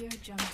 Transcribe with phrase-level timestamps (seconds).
[0.00, 0.46] Audio Jungle.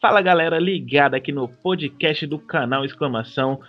[0.00, 3.60] Fala galera, ligada aqui no podcast do canal Exclamação.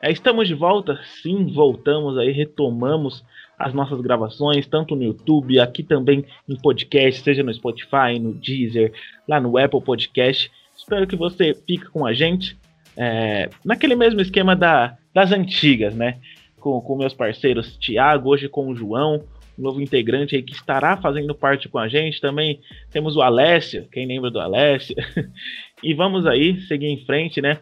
[0.00, 1.00] É, estamos de volta?
[1.20, 3.24] Sim, voltamos aí, retomamos
[3.58, 8.92] as nossas gravações, tanto no YouTube, aqui também em podcast, seja no Spotify, no Deezer,
[9.26, 10.48] lá no Apple Podcast.
[10.76, 12.56] Espero que você fique com a gente
[12.96, 16.20] é, naquele mesmo esquema da, das antigas, né?
[16.60, 19.24] Com, com meus parceiros Thiago, hoje com o João,
[19.58, 22.20] um novo integrante aí que estará fazendo parte com a gente.
[22.20, 24.94] Também temos o Alessio, quem lembra do Alessio?
[25.82, 27.58] e vamos aí seguir em frente, né?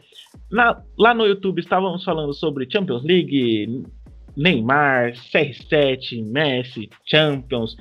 [0.50, 3.82] Na- lá no YouTube estávamos falando sobre Champions League,
[4.36, 7.76] Neymar, CR7, Messi, Champions,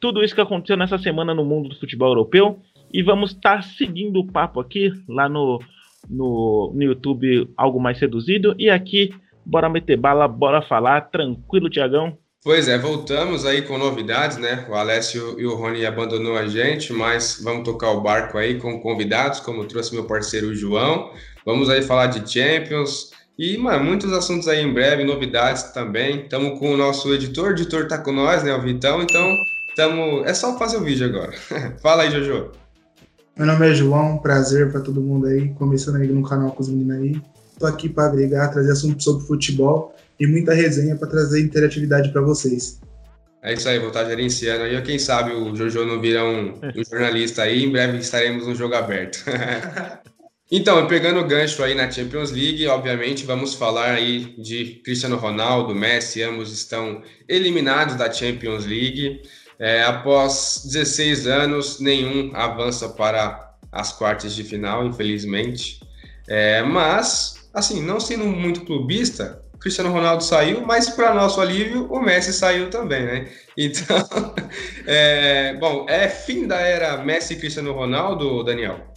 [0.00, 2.60] tudo isso que aconteceu nessa semana no mundo do futebol europeu.
[2.92, 5.60] E vamos estar seguindo o papo aqui lá no,
[6.08, 8.54] no, no YouTube, algo mais reduzido.
[8.58, 9.12] E aqui,
[9.46, 11.02] bora meter bala, bora falar.
[11.02, 12.18] Tranquilo, Tiagão?
[12.42, 14.66] Pois é, voltamos aí com novidades, né?
[14.68, 18.80] O Alessio e o Rony abandonou a gente, mas vamos tocar o barco aí com
[18.80, 21.10] convidados, como trouxe meu parceiro João.
[21.44, 26.22] Vamos aí falar de Champions e, mano, muitos assuntos aí em breve, novidades também.
[26.22, 29.36] Estamos com o nosso editor, o editor tá com nós, né, o Vitão, então
[29.74, 30.24] tamo...
[30.24, 31.32] é só fazer o vídeo agora.
[31.82, 32.52] Fala aí, Jojo.
[33.36, 36.68] Meu nome é João, prazer para todo mundo aí, começando aí no canal com os
[36.68, 37.20] meninos aí.
[37.58, 42.20] Tô aqui para agregar, trazer assuntos sobre futebol e muita resenha para trazer interatividade para
[42.20, 42.80] vocês.
[43.42, 44.80] É isso aí, vou estar gerenciando aí.
[44.82, 48.74] Quem sabe o Jojo não vira um, um jornalista aí, em breve estaremos no jogo
[48.74, 49.24] aberto.
[50.48, 55.74] Então, pegando o gancho aí na Champions League, obviamente vamos falar aí de Cristiano Ronaldo,
[55.74, 59.22] Messi, ambos estão eliminados da Champions League.
[59.58, 65.80] É, após 16 anos, nenhum avança para as quartas de final, infelizmente.
[66.28, 72.02] É, mas, assim, não sendo muito clubista, Cristiano Ronaldo saiu, mas para nosso alívio, o
[72.02, 73.28] Messi saiu também, né?
[73.58, 73.96] Então,
[74.86, 78.94] é, bom, é fim da era Messi e Cristiano Ronaldo, Daniel?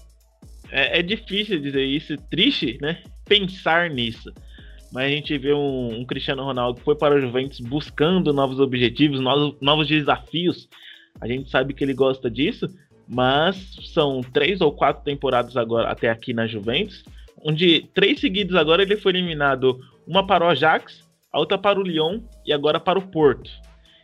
[0.70, 3.02] É, é difícil dizer isso, triste, né?
[3.26, 4.34] Pensar nisso.
[4.92, 8.60] Mas a gente vê um, um Cristiano Ronaldo que foi para o Juventus buscando novos
[8.60, 10.68] objetivos, novos, novos desafios.
[11.22, 12.68] A gente sabe que ele gosta disso,
[13.08, 17.06] mas são três ou quatro temporadas agora até aqui na Juventus,
[17.44, 21.84] onde três seguidos agora ele foi eliminado, uma para o Ajax, a outra para o
[21.84, 23.50] Lyon e agora para o Porto.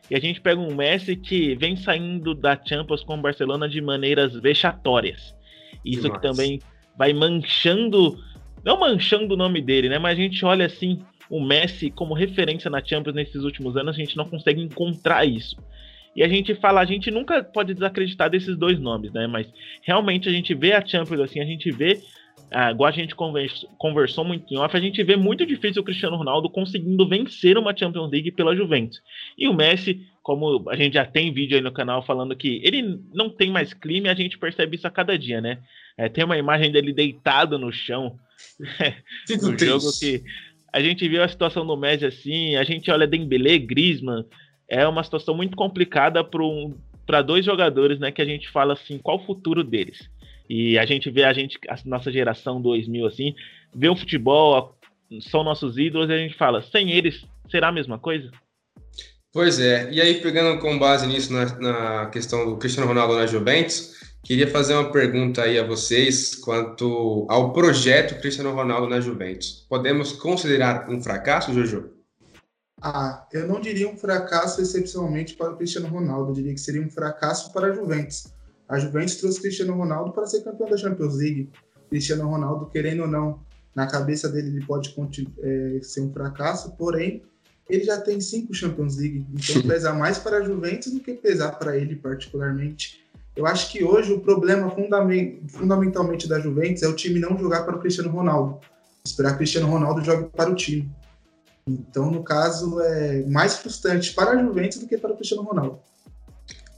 [0.10, 3.82] E a gente pega um Messi que vem saindo da Champions com o Barcelona de
[3.82, 5.36] maneiras vexatórias.
[5.84, 6.22] Isso Demais.
[6.22, 6.60] que também
[6.98, 8.18] vai manchando,
[8.64, 9.98] não manchando o nome dele, né?
[9.98, 14.00] Mas a gente olha assim, o Messi como referência na Champions nesses últimos anos, a
[14.00, 15.56] gente não consegue encontrar isso.
[16.16, 19.28] E a gente fala, a gente nunca pode desacreditar desses dois nomes, né?
[19.28, 19.52] Mas
[19.82, 22.00] realmente a gente vê a Champions assim, a gente vê,
[22.58, 25.86] ah, igual a gente conversou, conversou muito em off, a gente vê muito difícil o
[25.86, 29.02] Cristiano Ronaldo conseguindo vencer uma Champions League pela Juventus.
[29.38, 32.98] E o Messi, como a gente já tem vídeo aí no canal falando que ele
[33.14, 35.60] não tem mais clima, e a gente percebe isso a cada dia, né?
[35.98, 38.16] É, tem uma imagem dele deitado no chão
[39.42, 40.24] no jogo que
[40.72, 44.24] a gente viu a situação do Messi assim, a gente olha Dembélé, Griezmann,
[44.70, 46.74] é uma situação muito complicada para um,
[47.26, 50.10] dois jogadores, né, que a gente fala assim, qual o futuro deles.
[50.50, 53.36] E a gente vê a gente, a nossa geração 2000 assim,
[53.74, 54.76] vê o futebol,
[55.22, 58.32] são nossos ídolos e a gente fala, sem eles será a mesma coisa?
[59.32, 63.28] Pois é, e aí pegando com base nisso na, na questão do Cristiano Ronaldo na
[63.28, 69.66] Juventus, queria fazer uma pergunta aí a vocês quanto ao projeto Cristiano Ronaldo na Juventus.
[69.68, 71.92] Podemos considerar um fracasso, Jojo?
[72.82, 76.82] Ah, eu não diria um fracasso excepcionalmente para o Cristiano Ronaldo, eu diria que seria
[76.82, 78.35] um fracasso para a Juventus.
[78.68, 81.50] A Juventus trouxe Cristiano Ronaldo para ser campeão da Champions League.
[81.90, 83.40] Cristiano Ronaldo, querendo ou não,
[83.76, 84.96] na cabeça dele ele pode
[85.44, 87.22] é, ser um fracasso, porém
[87.70, 91.52] ele já tem cinco Champions League, então pesa mais para a Juventus do que pesar
[91.60, 93.04] para ele particularmente.
[93.36, 97.64] Eu acho que hoje o problema fundamen- fundamentalmente da Juventus é o time não jogar
[97.64, 98.60] para o Cristiano Ronaldo,
[99.04, 100.90] esperar que o Cristiano Ronaldo jogue para o time.
[101.68, 105.80] Então, no caso, é mais frustrante para a Juventus do que para o Cristiano Ronaldo.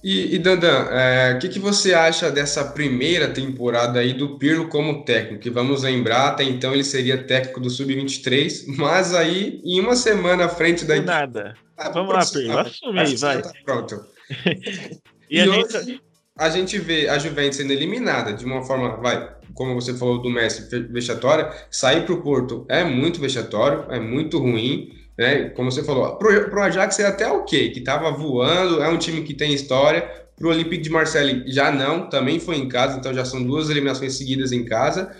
[0.04, 4.70] E, e Dandan, é, o que, que você acha dessa primeira temporada aí do Pirlo
[4.70, 5.42] como técnico?
[5.42, 10.46] Que vamos lembrar, até então ele seria técnico do Sub-23, mas aí em uma semana
[10.46, 11.56] à frente da nada.
[11.76, 13.42] Ah, Vamos lá, Pirlo, ah, assume aí, que vai.
[13.42, 14.06] tá pronto.
[15.30, 16.02] E, a E gente, hoje
[16.38, 20.30] a gente vê a Juventus sendo eliminada de uma forma, vai, como você falou do
[20.30, 21.52] Messi, vexatória.
[21.72, 24.90] Sair para o Porto é muito vexatório, é muito ruim.
[25.18, 25.50] Né?
[25.50, 29.24] Como você falou, pro, pro Ajax é até ok, que estava voando, é um time
[29.24, 30.28] que tem história.
[30.36, 34.16] Pro Olympique de Marseille já não, também foi em casa, então já são duas eliminações
[34.16, 35.16] seguidas em casa.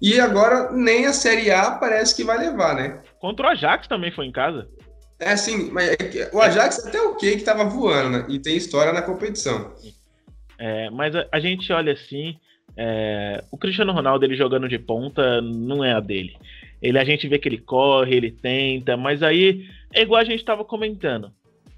[0.00, 3.00] E agora nem a Série A parece que vai levar, né?
[3.22, 4.68] contra o Ajax também foi em casa.
[5.20, 8.26] É assim, mas é o Ajax até o que que tava voando, né?
[8.28, 9.72] E tem história na competição.
[10.58, 12.36] É, mas a, a, gente olha assim,
[12.76, 16.36] é, o Cristiano Ronaldo ele jogando de ponta não é a dele.
[16.82, 19.64] Ele a gente vê que ele corre, ele tenta, mas aí
[19.94, 21.32] é igual a gente estava comentando.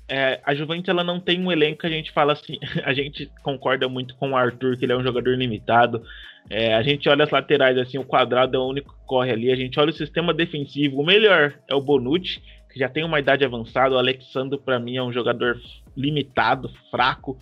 [0.09, 2.59] É, a Juventus ela não tem um elenco que a gente fala assim.
[2.85, 6.03] A gente concorda muito com o Arthur, que ele é um jogador limitado.
[6.51, 9.51] É, a gente olha as laterais assim, o quadrado é o único que corre ali.
[9.51, 11.01] A gente olha o sistema defensivo.
[11.01, 13.95] O melhor é o Bonucci, que já tem uma idade avançada.
[13.95, 15.59] O Alexandre, para mim, é um jogador
[15.97, 17.39] limitado, fraco.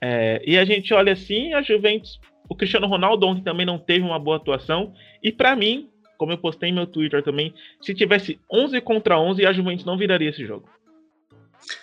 [0.00, 2.20] É, e a gente olha assim, a Juventus.
[2.48, 4.92] O Cristiano Ronaldo ontem também não teve uma boa atuação.
[5.22, 5.88] E para mim,
[6.22, 9.98] como eu postei em meu Twitter também, se tivesse 11 contra 11, a Juventus não
[9.98, 10.68] viraria esse jogo.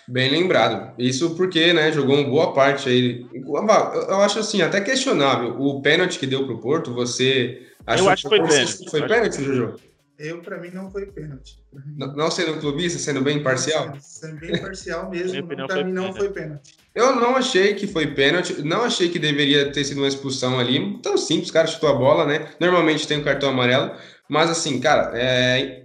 [0.08, 0.94] Bem lembrado.
[0.98, 3.26] Isso porque, né, jogou uma boa parte aí.
[3.34, 5.60] Eu acho assim, até questionável.
[5.60, 8.90] O pênalti que deu pro Porto, você acha Eu acho que foi pênalti.
[8.90, 9.74] Foi pênalti, Jojo?
[10.20, 11.58] Eu, para mim, não foi pênalti.
[11.96, 13.94] Não, não, sendo clubista, sendo bem imparcial?
[14.00, 16.76] Sendo bem imparcial mesmo, para mim não foi pênalti.
[16.94, 20.98] Eu não achei que foi pênalti, não achei que deveria ter sido uma expulsão ali.
[21.00, 22.50] Tão simples, o cara chutou a bola, né?
[22.60, 23.92] Normalmente tem o um cartão amarelo,
[24.30, 25.82] mas assim, cara, é,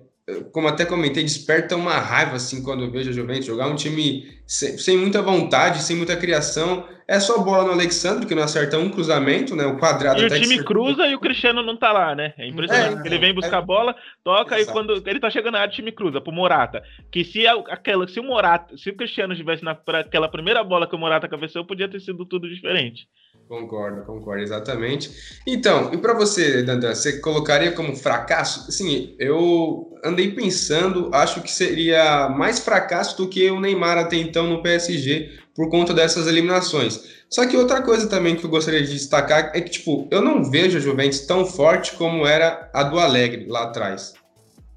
[0.51, 4.25] como até comentei, desperta uma raiva assim quando eu vejo a Juventus jogar um time
[4.47, 6.87] sem, sem, muita vontade, sem muita criação.
[7.07, 9.63] É só bola no Alexandre que não acerta um cruzamento, né?
[9.65, 10.19] O quadrado.
[10.19, 12.33] E o time cruza e o Cristiano não tá lá, né?
[12.39, 13.03] É impressionante.
[13.03, 13.65] É, ele vem buscar a é...
[13.65, 14.71] bola, toca Exato.
[14.71, 16.81] e quando ele tá chegando na área, o time cruza pro Morata.
[17.11, 20.99] Que se aquela, se o Morata, se o Cristiano estivesse naquela primeira bola que o
[20.99, 23.07] Morata cabeceou, podia ter sido tudo diferente.
[23.47, 25.39] Concordo, concordo, exatamente.
[25.45, 28.67] Então, e para você, Dandan, você colocaria como fracasso?
[28.67, 34.47] Assim, eu andei pensando, acho que seria mais fracasso do que o Neymar até então
[34.47, 37.03] no PSG, por conta dessas eliminações.
[37.29, 40.43] Só que outra coisa também que eu gostaria de destacar é que, tipo, eu não
[40.43, 44.13] vejo a Juventus tão forte como era a do Alegre lá atrás.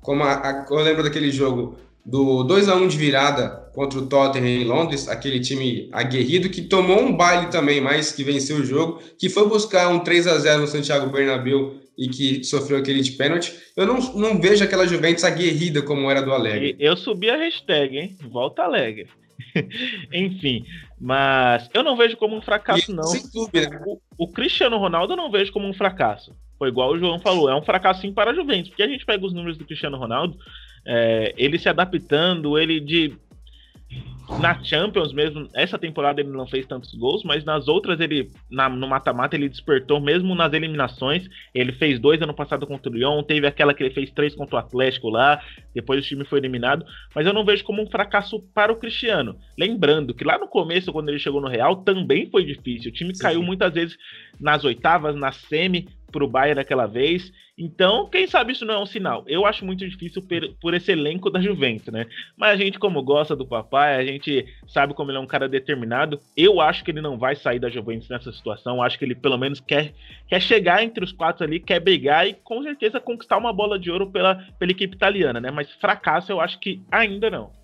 [0.02, 1.78] Como a, a, eu lembro daquele jogo
[2.08, 6.62] do 2 a 1 de virada contra o Tottenham em Londres, aquele time aguerrido que
[6.62, 10.38] tomou um baile também, mas que venceu o jogo, que foi buscar um 3 a
[10.38, 13.54] 0 no Santiago Bernabéu e que sofreu aquele de pênalti.
[13.76, 16.76] Eu não, não vejo aquela Juventus aguerrida como era do Alegre.
[16.78, 18.16] Eu subi a hashtag, hein?
[18.30, 19.08] Volta Alegre.
[20.10, 20.64] Enfim,
[20.98, 23.04] mas eu não vejo como um fracasso, não.
[23.30, 23.82] Clube, né?
[23.86, 26.34] o, o Cristiano Ronaldo eu não vejo como um fracasso.
[26.58, 29.04] Foi igual o João falou, é um fracasso sim para a Juventus, porque a gente
[29.04, 30.36] pega os números do Cristiano Ronaldo,
[30.86, 33.16] é, ele se adaptando, ele de
[34.38, 38.68] na Champions mesmo, essa temporada ele não fez tantos gols, mas nas outras ele, na,
[38.68, 41.26] no mata-mata, ele despertou mesmo nas eliminações.
[41.54, 44.56] Ele fez dois ano passado contra o Lyon, teve aquela que ele fez três contra
[44.56, 45.40] o Atlético lá,
[45.74, 46.84] depois o time foi eliminado.
[47.14, 49.38] Mas eu não vejo como um fracasso para o Cristiano.
[49.58, 52.90] Lembrando que lá no começo, quando ele chegou no Real, também foi difícil.
[52.90, 53.22] O time Sim.
[53.22, 53.96] caiu muitas vezes
[54.38, 57.32] nas oitavas, na semi, para o Bayern daquela vez.
[57.56, 59.24] Então, quem sabe isso não é um sinal?
[59.26, 62.06] Eu acho muito difícil por, por, esse elenco da Juventus, né?
[62.36, 65.48] Mas a gente, como gosta do papai, a gente sabe como ele é um cara
[65.48, 66.20] determinado.
[66.36, 68.82] Eu acho que ele não vai sair da Juventus nessa situação.
[68.82, 69.92] acho que ele pelo menos quer,
[70.28, 73.90] quer chegar entre os quatro ali, quer brigar e com certeza conquistar uma bola de
[73.90, 75.50] ouro pela, pela equipe italiana, né?
[75.50, 77.58] Mas fracasso eu acho que ainda não.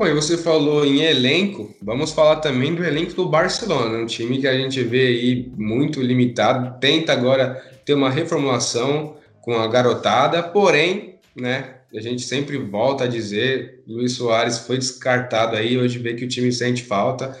[0.00, 4.40] Bom, e você falou em elenco, vamos falar também do elenco do Barcelona, um time
[4.40, 10.42] que a gente vê aí muito limitado, tenta agora ter uma reformulação com a garotada,
[10.42, 16.14] porém, né, a gente sempre volta a dizer, Luiz Soares foi descartado aí, hoje vê
[16.14, 17.38] que o time sente falta.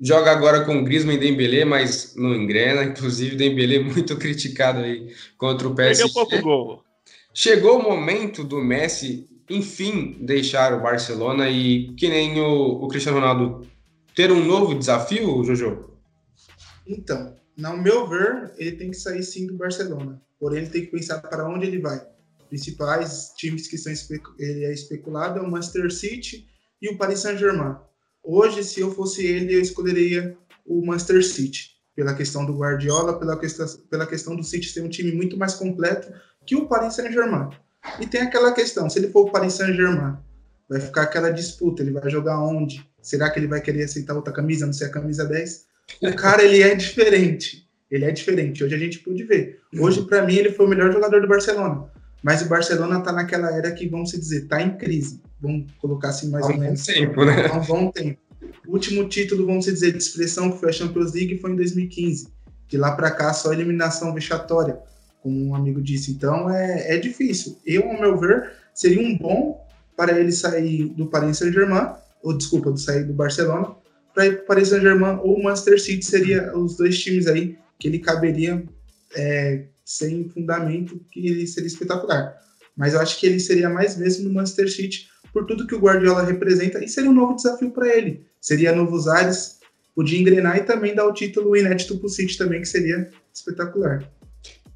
[0.00, 5.68] Joga agora com Griezmann e Dembélé, mas não engrena, inclusive Dembélé muito criticado aí contra
[5.68, 6.04] o PSG.
[6.04, 6.84] Perdeu pouco gol.
[7.34, 13.18] Chegou o momento do Messi enfim deixar o Barcelona e que nem o, o Cristiano
[13.18, 13.66] Ronaldo
[14.14, 15.90] ter um novo desafio, Jojo?
[16.86, 20.22] Então, no meu ver, ele tem que sair sim do Barcelona.
[20.38, 22.00] Porém, ele tem que pensar para onde ele vai.
[22.48, 23.92] Principais times que são
[24.38, 26.48] ele é especulado é o Manchester City
[26.80, 27.76] e o Paris Saint-Germain.
[28.22, 33.38] Hoje, se eu fosse ele, eu escolheria o Manchester City, pela questão do Guardiola, pela
[33.38, 36.12] questão, pela questão do City ser um time muito mais completo
[36.46, 37.50] que o Paris Saint-Germain.
[38.00, 40.16] E tem aquela questão, se ele for o Paris Saint-Germain,
[40.68, 42.88] vai ficar aquela disputa, ele vai jogar onde?
[43.02, 45.64] Será que ele vai querer aceitar outra camisa, não sei a camisa 10?
[46.02, 47.68] O cara, ele é diferente.
[47.90, 48.62] Ele é diferente.
[48.62, 49.58] Hoje a gente pôde ver.
[49.76, 51.86] Hoje, para mim, ele foi o melhor jogador do Barcelona.
[52.22, 55.20] Mas o Barcelona tá naquela era que, vamos dizer, tá em crise.
[55.40, 56.84] Vamos colocar assim mais há ou menos.
[56.84, 57.46] Tempo, né?
[57.46, 58.20] Há um bom tempo.
[58.66, 62.28] O último título, vamos dizer, de expressão que foi a Champions League foi em 2015.
[62.68, 64.78] De lá para cá, só eliminação vexatória
[65.22, 66.12] como um amigo disse.
[66.12, 67.58] Então é, é difícil.
[67.64, 72.72] Eu, ao meu ver, seria um bom para ele sair do Paris Saint-Germain, ou desculpa,
[72.72, 73.74] de sair do Barcelona,
[74.14, 77.88] para ir para o Paris Saint-Germain ou Manchester City, seria os dois times aí que
[77.88, 78.62] ele caberia
[79.14, 82.34] é, sem fundamento, que ele seria espetacular.
[82.76, 85.80] Mas eu acho que ele seria mais mesmo no Manchester City por tudo que o
[85.80, 88.26] Guardiola representa, e seria um novo desafio para ele.
[88.40, 89.60] Seria novos ares,
[89.94, 94.10] podia engrenar e também dar o título inédito para o City também, que seria espetacular.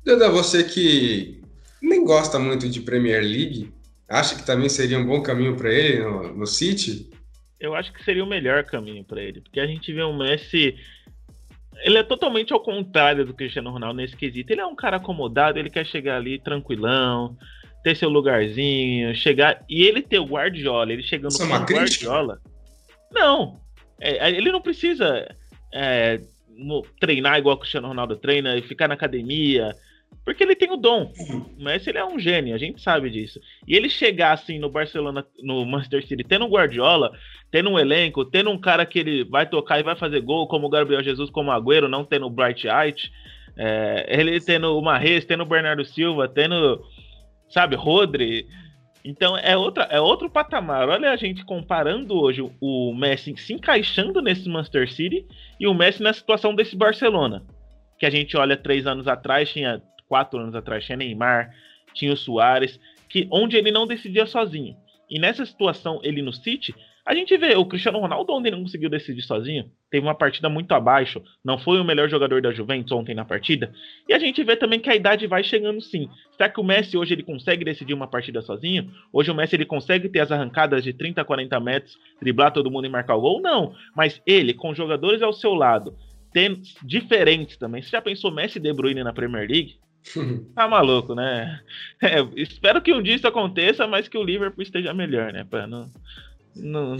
[0.05, 1.41] Dada, você que
[1.81, 3.73] nem gosta muito de Premier League,
[4.09, 7.11] acha que também seria um bom caminho para ele no, no City?
[7.59, 10.77] Eu acho que seria o melhor caminho para ele, porque a gente vê o Messi
[11.83, 14.53] ele é totalmente ao contrário do Cristiano Ronaldo nesse quesito.
[14.53, 17.37] Ele é um cara acomodado, ele quer chegar ali tranquilão,
[17.83, 19.63] ter seu lugarzinho, chegar.
[19.69, 21.67] E ele ter o Guardiola, ele chegando Isso é com uma o?
[21.67, 22.41] Guardiola.
[23.13, 23.61] Não.
[24.01, 25.29] É, ele não precisa
[25.73, 26.21] é,
[27.01, 29.75] treinar igual o Cristiano Ronaldo treina e ficar na academia.
[30.25, 31.13] Porque ele tem o dom.
[31.59, 33.41] O Messi ele é um gênio, a gente sabe disso.
[33.67, 37.13] E ele chegar assim no Barcelona, no Manchester City, tendo um Guardiola,
[37.51, 40.67] tendo um elenco, tendo um cara que ele vai tocar e vai fazer gol, como
[40.67, 43.13] o Gabriel Jesus, como o Agüero, não tendo o Bright White,
[43.57, 46.83] é, ele tendo o Marrez, tendo o Bernardo Silva, tendo,
[47.49, 48.47] sabe, Rodri.
[49.05, 50.89] Então é, outra, é outro patamar.
[50.89, 55.27] Olha a gente comparando hoje o- o Messi se encaixando nesse Manchester City
[55.61, 57.43] e o Messi na situação desse Barcelona.
[57.99, 59.81] Que a gente olha três anos atrás, tinha
[60.15, 61.53] quatro anos atrás, tinha Neymar,
[61.93, 62.79] tinha o Soares,
[63.09, 64.77] que onde ele não decidia sozinho.
[65.11, 66.73] E nessa situação, ele no City,
[67.05, 69.69] a gente vê o Cristiano Ronaldo onde ele não conseguiu decidir sozinho.
[69.91, 73.75] Teve uma partida muito abaixo, não foi o melhor jogador da Juventus ontem na partida.
[74.09, 76.09] E a gente vê também que a idade vai chegando sim.
[76.37, 78.89] Será que o Messi hoje ele consegue decidir uma partida sozinho?
[79.13, 82.87] Hoje o Messi ele consegue ter as arrancadas de 30, 40 metros, driblar todo mundo
[82.87, 83.43] e marcar o gol?
[83.43, 83.75] Não.
[83.97, 85.99] Mas ele, com jogadores ao seu lado,
[86.85, 87.83] diferentes também.
[87.83, 89.79] Você já pensou Messi e De Bruyne na Premier League?
[90.55, 91.61] Tá maluco, né?
[92.03, 95.45] É, espero que um dia isso aconteça, mas que o Liverpool esteja melhor, né?
[95.49, 95.91] Pra não,
[96.55, 96.97] não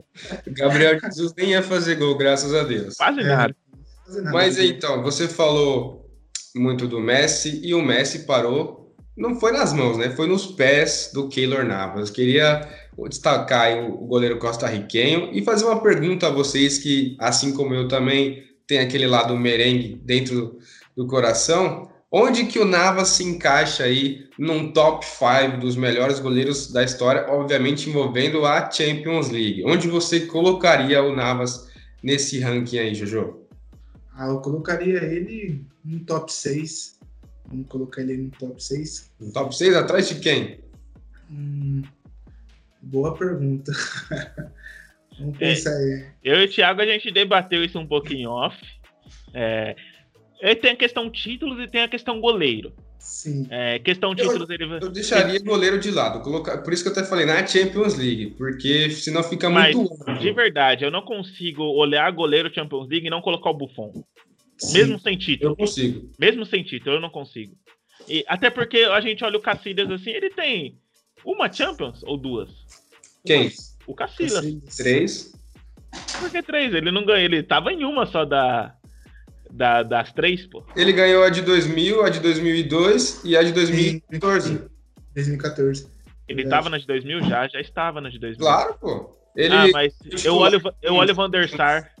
[0.48, 2.96] Gabriel Jesus nem ia fazer gol, graças a Deus.
[2.96, 3.56] quase É, nada.
[4.04, 4.36] Fazer nada.
[4.36, 6.10] Mas então, você falou
[6.54, 10.10] muito do Messi e o Messi parou, não foi nas mãos, né?
[10.10, 12.10] Foi nos pés do Keylor Navas.
[12.10, 12.68] Queria
[13.08, 17.88] destacar aí o goleiro costarriquenho e fazer uma pergunta a vocês que, assim como eu
[17.88, 20.58] também, tem aquele lado merengue dentro
[20.96, 21.90] do coração.
[22.10, 27.26] Onde que o Navas se encaixa aí num top 5 dos melhores goleiros da história,
[27.28, 29.64] obviamente envolvendo a Champions League?
[29.64, 31.68] Onde você colocaria o Navas
[32.02, 33.42] nesse ranking aí, Jojo?
[34.14, 36.98] Ah, eu colocaria ele no top 6.
[37.48, 39.12] Vamos colocar ele no top 6.
[39.20, 40.60] No top 6 atrás de quem?
[41.30, 41.82] Hum,
[42.82, 43.72] boa pergunta.
[45.18, 45.38] Vamos É.
[45.38, 46.06] pensar aí.
[46.22, 48.56] Eu e o Thiago, a gente debateu isso um pouquinho off.
[49.34, 49.74] É,
[50.40, 52.72] ele tem a questão títulos e tem a questão goleiro.
[52.98, 53.46] Sim.
[53.50, 56.20] É, questão títulos, ele Eu deixaria goleiro de lado.
[56.22, 59.96] Colocar, por isso que eu até falei na Champions League, porque senão fica Mas, muito
[60.04, 60.34] de amplo.
[60.34, 63.92] verdade, eu não consigo olhar goleiro Champions League e não colocar o Buffon.
[64.58, 64.72] sim.
[64.78, 65.52] Mesmo sem título.
[65.52, 66.10] Eu consigo.
[66.18, 67.54] Mesmo sem título, eu não consigo.
[68.08, 70.76] E, até porque a gente olha o Cacilhas assim, ele tem
[71.24, 72.50] uma Champions ou duas?
[73.24, 73.50] Quem?
[73.86, 74.44] O Cacilhas.
[74.76, 75.32] Três.
[76.20, 76.74] Por que três?
[76.74, 78.75] Ele não ganhou, ele tava em uma só da,
[79.50, 80.64] da- das três, pô.
[80.76, 84.60] Ele ganhou a de 2000, a de 2002 e a de 2014.
[85.14, 85.86] 2014.
[86.28, 86.50] Ele Verdade.
[86.62, 88.40] tava na de 2000 já, já estava na de 2000.
[88.44, 89.16] Claro, pô.
[89.36, 91.92] Ele, Ah, mas eu olho, eu olho o Van der Sar,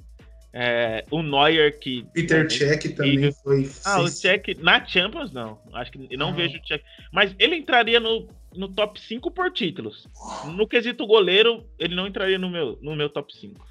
[0.52, 2.04] é, o Neuer que...
[2.14, 3.70] Peter Cech também foi.
[3.84, 5.58] Ah, o Cech na Champions não.
[5.74, 6.32] Acho que não Ah.
[6.32, 6.82] vejo o Cech.
[7.12, 10.08] Mas ele entraria no, no top 5 por títulos.
[10.46, 13.64] No quesito goleiro, ele não entraria no meu, no meu top 5.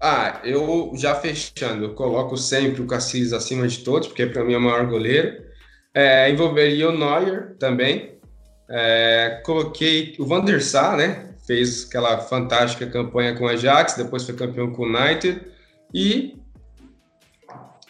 [0.00, 4.52] Ah, eu já fechando, eu coloco sempre o Cassis acima de todos, porque para mim
[4.52, 5.42] é o maior goleiro.
[5.94, 8.18] É, envolveria o Neuer também.
[8.68, 11.34] É, coloquei o Van der Sar, né?
[11.46, 15.40] Fez aquela fantástica campanha com o Ajax, depois foi campeão com o United.
[15.94, 16.36] E,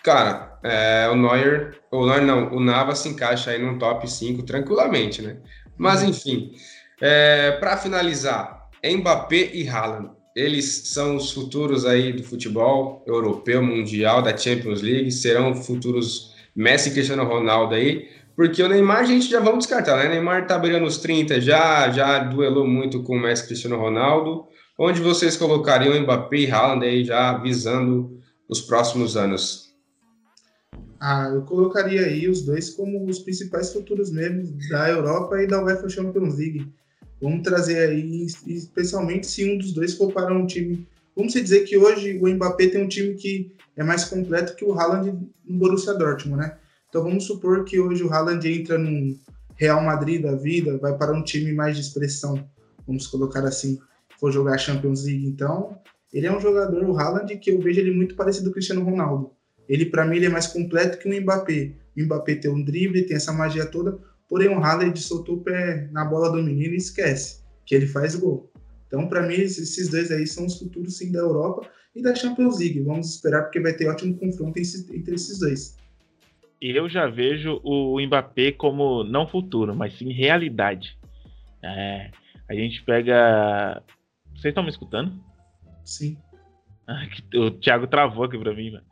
[0.04, 4.44] cara, é, o Neuer, o Neuer não, o Navas se encaixa aí num top 5
[4.44, 5.38] tranquilamente, né?
[5.76, 6.52] Mas enfim,
[7.58, 10.15] para finalizar, Mbappé e Haaland.
[10.36, 16.90] Eles são os futuros aí do futebol europeu, mundial, da Champions League, serão futuros Messi
[16.90, 20.10] e Cristiano Ronaldo aí, porque o Neymar a gente já vamos descartar, né?
[20.10, 24.44] Neymar tá beirando os 30 já, já duelou muito com o Messi e Cristiano Ronaldo.
[24.78, 29.74] Onde vocês colocariam Mbappé e Haaland aí já visando os próximos anos?
[31.00, 35.64] Ah, eu colocaria aí os dois como os principais futuros mesmo da Europa e da
[35.64, 36.70] UEFA Champions League.
[37.20, 40.86] Vamos trazer aí, especialmente se um dos dois for para um time.
[41.14, 44.78] Vamos dizer que hoje o Mbappé tem um time que é mais completo que o
[44.78, 46.56] Haaland no Borussia Dortmund, né?
[46.88, 49.18] Então vamos supor que hoje o Haaland entra num
[49.56, 52.46] Real Madrid da vida, vai para um time mais de expressão,
[52.86, 53.78] vamos colocar assim,
[54.18, 55.26] for jogar Champions League.
[55.26, 55.78] Então,
[56.12, 58.84] ele é um jogador, o Haaland, que eu vejo ele muito parecido com o Cristiano
[58.84, 59.30] Ronaldo.
[59.68, 61.72] Ele, para mim, ele é mais completo que o Mbappé.
[61.96, 65.88] O Mbappé tem um drible, tem essa magia toda, porém o Haaland soltou o pé
[65.92, 68.50] na bola do menino e esquece, que ele faz gol.
[68.86, 72.58] Então, para mim, esses dois aí são os futuros sim da Europa e da Champions
[72.58, 72.80] League.
[72.82, 75.76] Vamos esperar porque vai ter ótimo confronto entre esses dois.
[76.60, 80.98] Eu já vejo o Mbappé como não futuro, mas sim realidade.
[81.62, 82.10] É,
[82.48, 83.82] a gente pega.
[84.34, 85.12] Vocês estão me escutando?
[85.84, 86.16] Sim.
[86.86, 87.02] Ah,
[87.34, 88.84] o Thiago travou aqui pra mim, mano.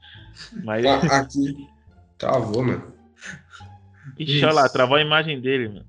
[0.64, 0.84] Mas...
[0.84, 1.68] Aqui.
[2.18, 2.92] Travou, mano.
[4.18, 5.86] Ixi, olha lá, travou a imagem dele, mano.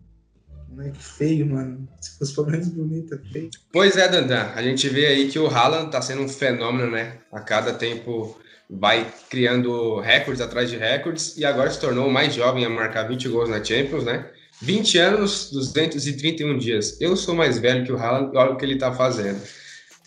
[0.70, 1.88] Moleque feio, mano.
[2.01, 3.50] Se fosse pelo menos bonito, é feio.
[3.72, 4.51] Pois é, Dandan.
[4.55, 7.20] A gente vê aí que o Haaland tá sendo um fenômeno, né?
[7.32, 8.38] A cada tempo
[8.70, 13.08] vai criando recordes atrás de recordes e agora se tornou o mais jovem a marcar
[13.08, 14.29] 20 gols na Champions, né?
[14.62, 17.00] 20 anos, 231 dias.
[17.00, 19.41] Eu sou mais velho que o Haaland, olha o que ele tá fazendo.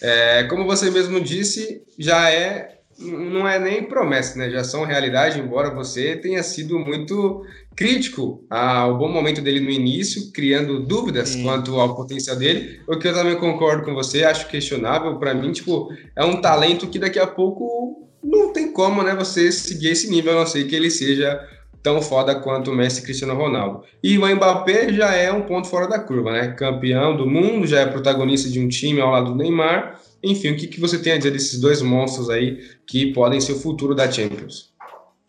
[0.00, 4.50] É, como você mesmo disse, já é não é nem promessa, né?
[4.50, 7.44] Já são realidade, embora você tenha sido muito
[7.76, 11.44] crítico ao bom momento dele no início, criando dúvidas Sim.
[11.44, 15.52] quanto ao potencial dele, o que eu também concordo com você, acho questionável para mim,
[15.52, 20.10] tipo, é um talento que daqui a pouco não tem como, né, você seguir esse
[20.10, 21.40] nível, a não ser que ele seja
[21.88, 23.82] tão foda quanto o Messi e Cristiano Ronaldo.
[24.02, 26.48] E o Mbappé já é um ponto fora da curva, né?
[26.48, 29.98] Campeão do mundo, já é protagonista de um time ao lado do Neymar.
[30.22, 33.52] Enfim, o que, que você tem a dizer desses dois monstros aí que podem ser
[33.52, 34.74] o futuro da Champions?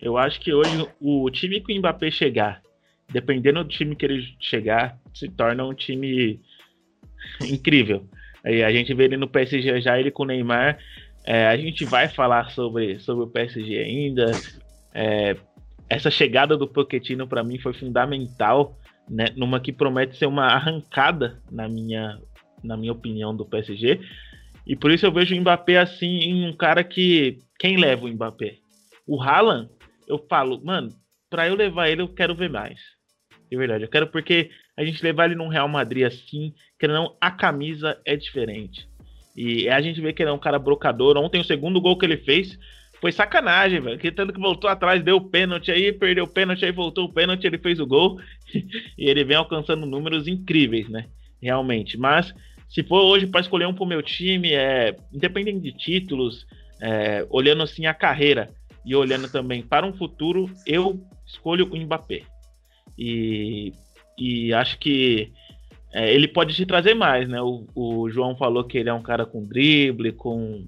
[0.01, 2.61] Eu acho que hoje o time que o Mbappé chegar,
[3.09, 6.41] dependendo do time que ele chegar, se torna um time
[7.41, 8.03] incrível.
[8.43, 10.77] Aí a gente vê ele no PSG já, ele com o Neymar.
[11.25, 14.31] É, a gente vai falar sobre, sobre o PSG ainda.
[14.93, 15.37] É,
[15.89, 18.77] essa chegada do Pochettino para mim foi fundamental,
[19.09, 22.19] né, numa que promete ser uma arrancada na minha,
[22.63, 23.99] na minha opinião do PSG.
[24.67, 28.09] E por isso eu vejo o Mbappé assim em um cara que quem leva o
[28.09, 28.57] Mbappé?
[29.07, 29.69] O Haaland
[30.07, 30.89] eu falo, mano,
[31.29, 32.79] pra eu levar ele, eu quero ver mais.
[33.49, 37.15] De verdade, eu quero porque a gente levar ele num Real Madrid assim, que não,
[37.19, 38.87] a camisa é diferente.
[39.35, 41.17] E a gente vê que ele é um cara brocador.
[41.17, 42.57] Ontem o segundo gol que ele fez
[42.99, 43.99] foi sacanagem, velho.
[43.99, 47.13] Que tanto que voltou atrás, deu o pênalti aí, perdeu o pênalti, aí voltou o
[47.13, 48.19] pênalti, ele fez o gol.
[48.53, 51.05] e ele vem alcançando números incríveis, né?
[51.41, 51.97] Realmente.
[51.97, 52.33] Mas
[52.67, 56.45] se for hoje para escolher um pro meu time, é independente de títulos,
[56.81, 58.49] é, olhando assim a carreira,
[58.85, 62.23] e olhando também para um futuro, eu escolho o Mbappé.
[62.97, 63.71] E,
[64.17, 65.31] e acho que
[65.93, 67.41] é, ele pode te trazer mais, né?
[67.41, 70.65] O, o, João falou que ele é um cara com drible, com,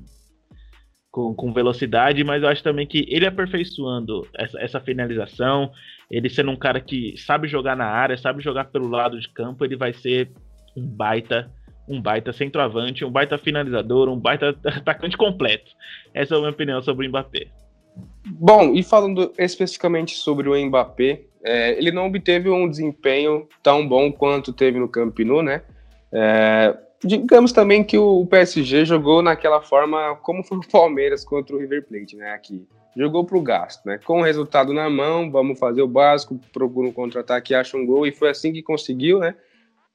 [1.11, 5.71] com, com velocidade, mas eu acho também que ele aperfeiçoando essa, essa, finalização,
[6.09, 9.65] ele sendo um cara que sabe jogar na área, sabe jogar pelo lado de campo,
[9.65, 10.31] ele vai ser
[10.75, 11.51] um baita
[11.87, 15.71] um baita centroavante, um baita finalizador, um baita atacante completo.
[16.13, 17.47] Essa é a minha opinião sobre o Mbappé.
[18.25, 24.11] Bom, e falando especificamente sobre o Mbappé, é, ele não obteve um desempenho tão bom
[24.11, 25.63] quanto teve no Camp né?
[26.13, 31.59] É, digamos também que o PSG jogou naquela forma como foi o Palmeiras contra o
[31.59, 32.31] River Plate, né?
[32.31, 33.99] Aqui jogou para o gasto, né?
[34.03, 38.05] Com o resultado na mão, vamos fazer o básico, procura um contra-ataque, acha um gol
[38.05, 39.35] e foi assim que conseguiu, né?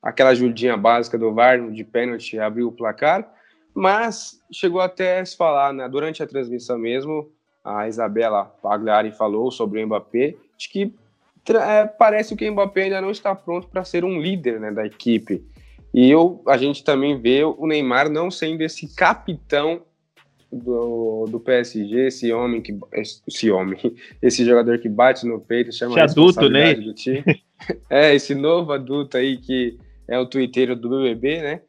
[0.02, 3.28] Aquela ajudinha básica do VAR de pênalti abriu o placar,
[3.74, 5.88] mas chegou até a se falar, né?
[5.88, 7.30] Durante a transmissão mesmo,
[7.64, 10.94] a Isabela Pagliari falou sobre o Mbappé, de que
[11.54, 14.86] é, parece que o Mbappé ainda não está pronto para ser um líder né, da
[14.86, 15.44] equipe.
[15.96, 19.80] E eu, a gente também vê o Neymar não sendo esse capitão
[20.52, 22.78] do, do PSG, esse homem que
[23.26, 23.78] esse homem,
[24.20, 26.74] esse jogador que bate no peito, chama esse adulto, né?
[26.74, 27.24] do time.
[27.88, 31.62] É, esse novo adulto aí que é o twitteiro do BBB, né?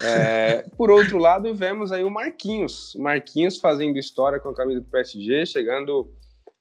[0.00, 2.94] É, por outro lado, vemos aí o Marquinhos.
[2.96, 6.08] Marquinhos fazendo história com a camisa do PSG, chegando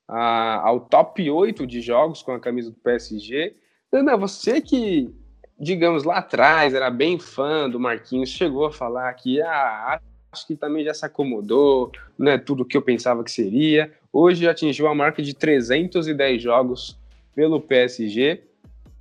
[0.07, 3.55] a, ao top 8 de jogos com a camisa do PSG.
[3.93, 5.13] Ana, você que,
[5.62, 10.00] digamos, lá atrás era bem fã do Marquinhos, chegou a falar que ah,
[10.32, 13.91] acho que também já se acomodou, não é tudo o que eu pensava que seria.
[14.12, 16.97] Hoje atingiu a marca de 310 jogos
[17.36, 18.43] pelo PSG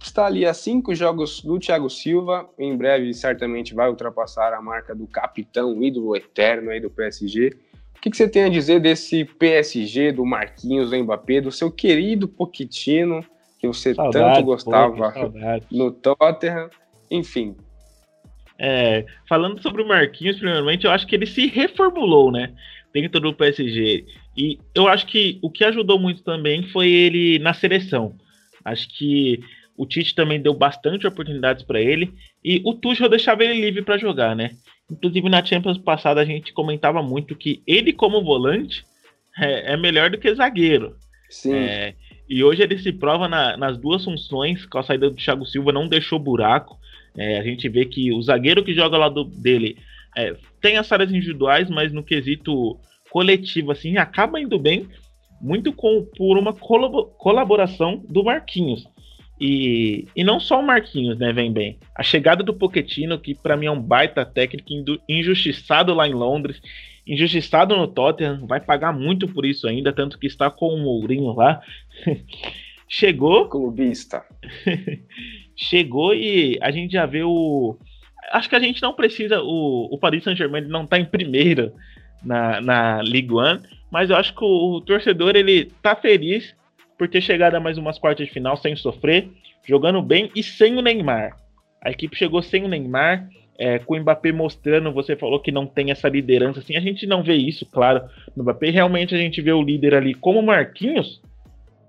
[0.03, 2.49] está ali a cinco jogos do Thiago Silva.
[2.59, 7.57] Em breve, certamente, vai ultrapassar a marca do capitão, ídolo eterno aí do PSG.
[7.97, 11.71] O que, que, você tem a dizer desse PSG, do Marquinhos, do Mbappé, do seu
[11.71, 13.23] querido Pochettino,
[13.61, 15.33] que você saudade, tanto gostava pô,
[15.71, 16.71] no Tottenham?
[17.11, 17.55] Enfim.
[18.59, 22.55] É, falando sobre o Marquinhos, primeiramente, eu acho que ele se reformulou, né?
[22.93, 24.07] Dentro do PSG.
[24.37, 28.15] E eu acho que o que ajudou muito também foi ele na seleção.
[28.65, 29.41] Acho que
[29.77, 32.13] o Tite também deu bastante oportunidades para ele
[32.45, 34.57] e o Tuchel deixava ele livre para jogar, né?
[34.91, 38.85] Inclusive na Champions passada a gente comentava muito que ele como volante
[39.39, 40.97] é, é melhor do que zagueiro.
[41.31, 41.55] Sim.
[41.55, 41.95] É,
[42.31, 45.73] e hoje ele se prova na, nas duas funções, com a saída do Thiago Silva
[45.73, 46.79] não deixou buraco.
[47.17, 49.77] É, a gente vê que o zagueiro que joga ao lado dele
[50.17, 52.77] É, tem as áreas individuais, mas no quesito
[53.13, 54.89] coletivo, assim, acaba indo bem
[55.41, 58.85] muito com, por uma colaboração do Marquinhos.
[59.41, 61.79] E, e não só o Marquinhos, né, vem bem.
[61.95, 64.69] A chegada do Poquetino, que para mim é um baita técnico
[65.09, 66.61] injustiçado lá em Londres,
[67.13, 71.33] injustiçado no Tottenham, vai pagar muito por isso ainda, tanto que está com o Mourinho
[71.33, 71.61] lá.
[72.89, 73.49] Chegou.
[73.49, 74.25] Clubista.
[75.61, 77.77] chegou e a gente já vê o.
[78.33, 79.41] Acho que a gente não precisa.
[79.43, 81.73] O, o Paris Saint-Germain não está em primeiro
[82.25, 86.55] na, na Ligue 1, mas eu acho que o, o torcedor ele tá feliz
[86.99, 89.29] por ter chegado a mais umas quartas de final sem sofrer,
[89.67, 91.37] jogando bem e sem o Neymar.
[91.83, 93.29] A equipe chegou sem o Neymar,
[93.61, 97.07] é, com o Mbappé mostrando, você falou que não tem essa liderança, assim, a gente
[97.07, 101.21] não vê isso, claro, no Mbappé, realmente a gente vê o líder ali como Marquinhos,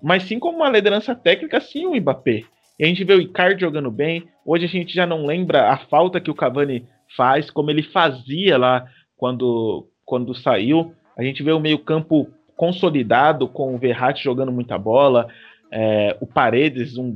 [0.04, 2.44] mas sim como uma liderança técnica, sim o Mbappé.
[2.78, 5.78] E a gente vê o Icardi jogando bem, hoje a gente já não lembra a
[5.78, 11.54] falta que o Cavani faz, como ele fazia lá quando, quando saiu, a gente vê
[11.54, 15.30] o meio campo consolidado com o Verratti jogando muita bola,
[15.72, 17.16] é, o Paredes um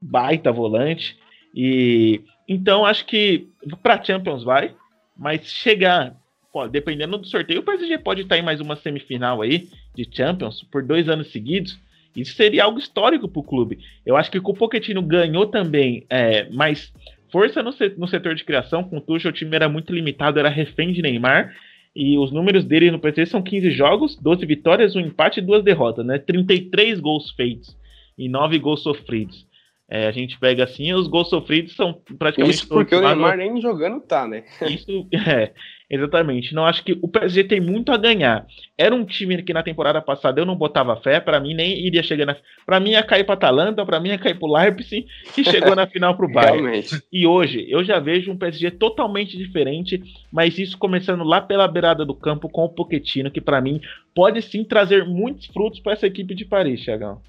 [0.00, 1.18] baita volante.
[1.54, 3.48] E então acho que
[3.82, 4.74] para Champions vai,
[5.16, 6.16] mas chegar,
[6.52, 10.62] pô, dependendo do sorteio, o PSG pode estar em mais uma semifinal aí de Champions
[10.62, 11.78] por dois anos seguidos.
[12.16, 13.78] Isso seria algo histórico para o clube.
[14.04, 16.92] Eu acho que o Pochettino ganhou também é, mais
[17.30, 18.82] força no, setor de criação.
[18.82, 21.54] Com o Tuchel, o time era muito limitado, era refém de Neymar.
[21.94, 25.64] E os números dele no PC são 15 jogos, 12 vitórias, um empate e duas
[25.64, 26.18] derrotas, né?
[26.18, 27.76] 33 gols feitos
[28.16, 29.47] e 9 gols sofridos.
[29.90, 32.56] É, a gente pega assim, os gols sofridos são praticamente.
[32.56, 34.44] Isso porque o Neymar nem jogando tá, né?
[34.68, 35.52] Isso, é,
[35.88, 36.54] exatamente.
[36.54, 38.46] Não acho que o PSG tem muito a ganhar.
[38.76, 42.02] Era um time que na temporada passada eu não botava fé, para mim nem iria
[42.02, 42.36] chegar na.
[42.66, 45.06] Para mim ia cair para Atalanta, para mim ia cair pro Leipzig
[45.38, 46.60] e chegou na final pro Bayern.
[46.60, 47.02] Realmente.
[47.10, 52.04] E hoje eu já vejo um PSG totalmente diferente, mas isso começando lá pela beirada
[52.04, 53.80] do campo com o Pochettino, que para mim
[54.14, 57.22] pode sim trazer muitos frutos para essa equipe de Paris, Chagão.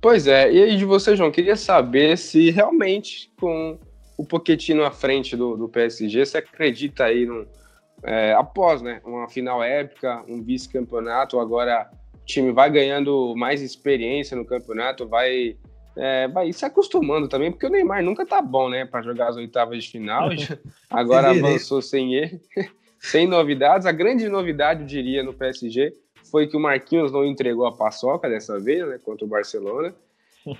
[0.00, 3.78] Pois é, e aí de você, João, queria saber se realmente com
[4.16, 7.46] o Pochettino à frente do, do PSG, você acredita aí no,
[8.02, 14.36] é, após né, uma final épica, um vice-campeonato, agora o time vai ganhando mais experiência
[14.36, 15.56] no campeonato, vai,
[15.96, 19.36] é, vai se acostumando também, porque o Neymar nunca tá bom, né, para jogar as
[19.36, 20.28] oitavas de final,
[20.88, 22.40] agora avançou sem ele,
[23.00, 23.86] sem novidades.
[23.86, 25.92] A grande novidade, eu diria, no PSG
[26.30, 29.94] foi que o Marquinhos não entregou a paçoca dessa vez, né, contra o Barcelona.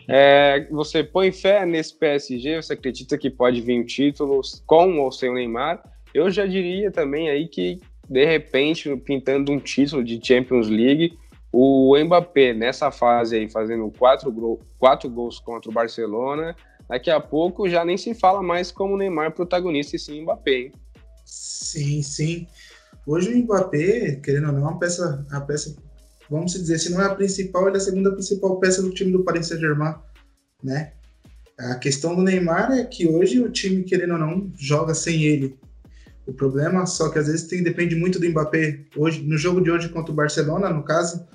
[0.07, 2.61] É, você põe fé nesse PSG?
[2.61, 5.83] Você acredita que pode vir títulos com ou sem o Neymar?
[6.13, 11.17] Eu já diria também aí que, de repente, pintando um título de Champions League,
[11.51, 16.55] o Mbappé, nessa fase aí, fazendo quatro, gol, quatro gols contra o Barcelona,
[16.89, 20.73] daqui a pouco já nem se fala mais como Neymar protagonista e sim Mbappé, hein?
[21.25, 22.47] Sim, sim.
[23.09, 25.75] Hoje o Mbappé, querendo ou não, é uma peça, a peça,
[26.29, 29.11] vamos dizer, se não é a principal, ele é a segunda principal peça do time
[29.11, 29.95] do Paris Saint-Germain,
[30.63, 30.93] né?
[31.59, 35.59] A questão do Neymar é que hoje o time, querendo ou não, joga sem ele.
[36.27, 38.81] O problema só que às vezes tem, depende muito do Mbappé.
[38.95, 41.27] Hoje, no jogo de hoje contra o Barcelona, no caso,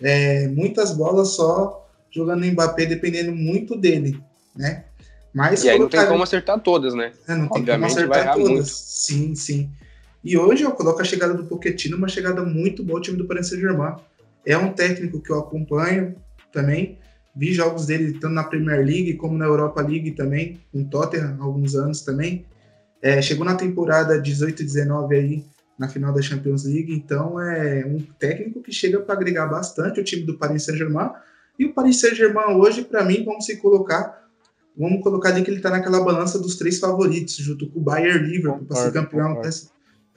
[0.00, 4.18] é, muitas bolas só jogando no Mbappé, dependendo muito dele,
[4.56, 4.86] né?
[5.34, 7.12] Mas e aí não tem como acertar todas, né?
[7.28, 8.48] É, não tem Obviamente como acertar todas.
[8.48, 8.66] Muito.
[8.66, 9.70] Sim, sim.
[10.22, 13.26] E hoje eu coloco a chegada do Pochettino uma chegada muito boa ao time do
[13.26, 13.96] Paris Saint-Germain.
[14.44, 16.16] É um técnico que eu acompanho
[16.52, 16.98] também.
[17.36, 21.44] Vi jogos dele tanto na Premier League como na Europa League também, com Tottenham há
[21.44, 22.44] alguns anos também.
[23.00, 25.44] É, chegou na temporada 18 e 19 aí,
[25.78, 30.04] na final da Champions League, então é um técnico que chega para agregar bastante o
[30.04, 31.10] time do Paris Saint-Germain.
[31.56, 34.28] E o Paris Saint-Germain hoje, para mim, vamos se colocar,
[34.76, 38.26] vamos colocar ali que ele está naquela balança dos três favoritos, junto com o Bayern
[38.26, 39.68] Liverpool, para ser campeão dessa,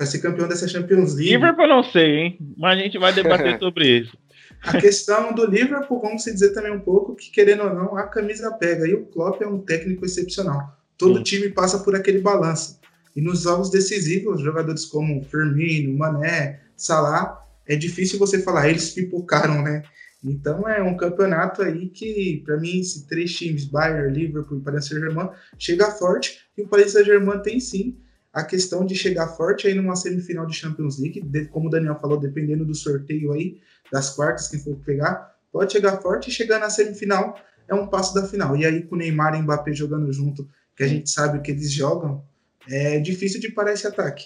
[0.02, 1.30] para ser campeão dessa Champions League.
[1.30, 2.38] Liverpool não sei, hein?
[2.58, 4.18] Mas a gente vai debater sobre isso.
[4.64, 8.52] A questão do Liverpool, vamos dizer também um pouco que, querendo ou não, a camisa
[8.52, 8.88] pega.
[8.88, 10.76] E o Klopp é um técnico excepcional.
[10.98, 11.24] Todo Sim.
[11.24, 12.80] time passa por aquele balanço.
[13.16, 19.62] E nos jogos decisivos, jogadores como Firmino, Mané, Salah, é difícil você falar, eles pipocaram,
[19.62, 19.84] né?
[20.24, 24.88] Então é um campeonato aí que, para mim, esses três times, Bayern, Liverpool e Paris
[24.88, 26.40] Saint-Germain, chega forte.
[26.58, 28.00] E o Paris Saint-Germain tem sim
[28.34, 32.18] a questão de chegar forte aí numa semifinal de Champions League, como o Daniel falou,
[32.18, 33.60] dependendo do sorteio aí,
[33.92, 38.14] das quartas, quem for pegar, pode chegar forte e chegar na semifinal é um passo
[38.14, 38.56] da final.
[38.56, 41.52] E aí com o Neymar e Mbappé jogando junto, que a gente sabe o que
[41.52, 42.24] eles jogam,
[42.70, 44.26] é difícil de parar esse ataque.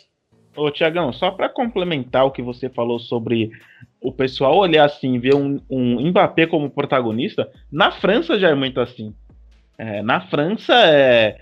[0.55, 3.51] Ô, Tiagão, só para complementar o que você falou sobre
[3.99, 8.79] o pessoal olhar assim, ver um, um Mbappé como protagonista, na França já é muito
[8.79, 9.13] assim.
[9.77, 11.41] É, na França, é,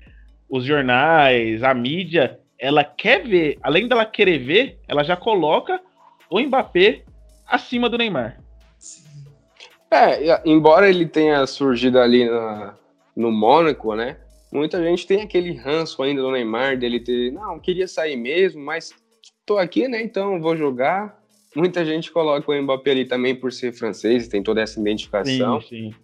[0.50, 5.82] os jornais, a mídia ela quer ver, além dela querer ver, ela já coloca
[6.30, 7.04] o Mbappé
[7.46, 8.42] acima do Neymar.
[9.92, 12.74] É, embora ele tenha surgido ali na,
[13.18, 14.16] no Mônaco, né?
[14.50, 18.94] Muita gente tem aquele ranço ainda do Neymar, dele ter, não, queria sair mesmo, mas
[19.46, 20.02] tô aqui, né?
[20.02, 21.22] Então vou jogar.
[21.54, 25.60] Muita gente coloca o Mbappé ali também por ser francês, tem toda essa identificação.
[25.60, 25.96] Sim, sim.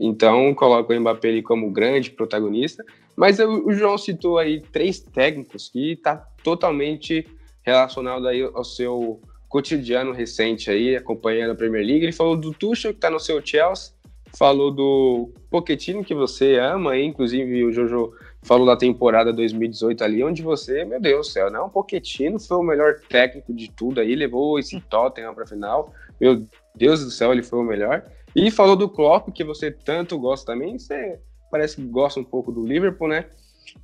[0.00, 2.84] Então coloca o Mbappé ali como grande protagonista.
[3.20, 7.28] Mas o, o João citou aí três técnicos que tá totalmente
[7.60, 12.06] relacionado aí ao seu cotidiano recente aí, acompanhando a Premier League.
[12.06, 13.92] Ele falou do Tuchel, que está no seu Chelsea,
[14.38, 18.10] falou do Pochettino, que você ama, aí, inclusive o Jojo
[18.42, 22.56] falou da temporada 2018 ali, onde você, meu Deus do céu, não, o Pochettino foi
[22.56, 26.42] o melhor técnico de tudo aí, levou esse Tottenham para final, meu
[26.74, 28.02] Deus do céu, ele foi o melhor.
[28.34, 31.18] E falou do Klopp, que você tanto gosta também, você
[31.50, 33.26] parece que gosta um pouco do Liverpool, né?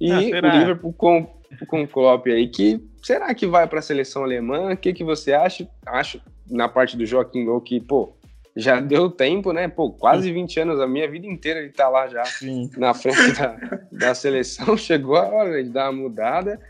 [0.01, 1.27] E ah, o Liverpool com,
[1.69, 4.73] com o Klopp aí, que será que vai para a seleção alemã?
[4.73, 5.69] O que, que você acha?
[5.87, 8.17] Acho, na parte do Joaquim Gol, que, pô,
[8.57, 9.69] já deu tempo, né?
[9.69, 12.71] Pô, quase 20 anos, a minha vida inteira ele tá lá já Sim.
[12.77, 13.57] na frente da,
[13.93, 14.77] da seleção.
[14.79, 16.61] Chegou a hora de dar uma mudada.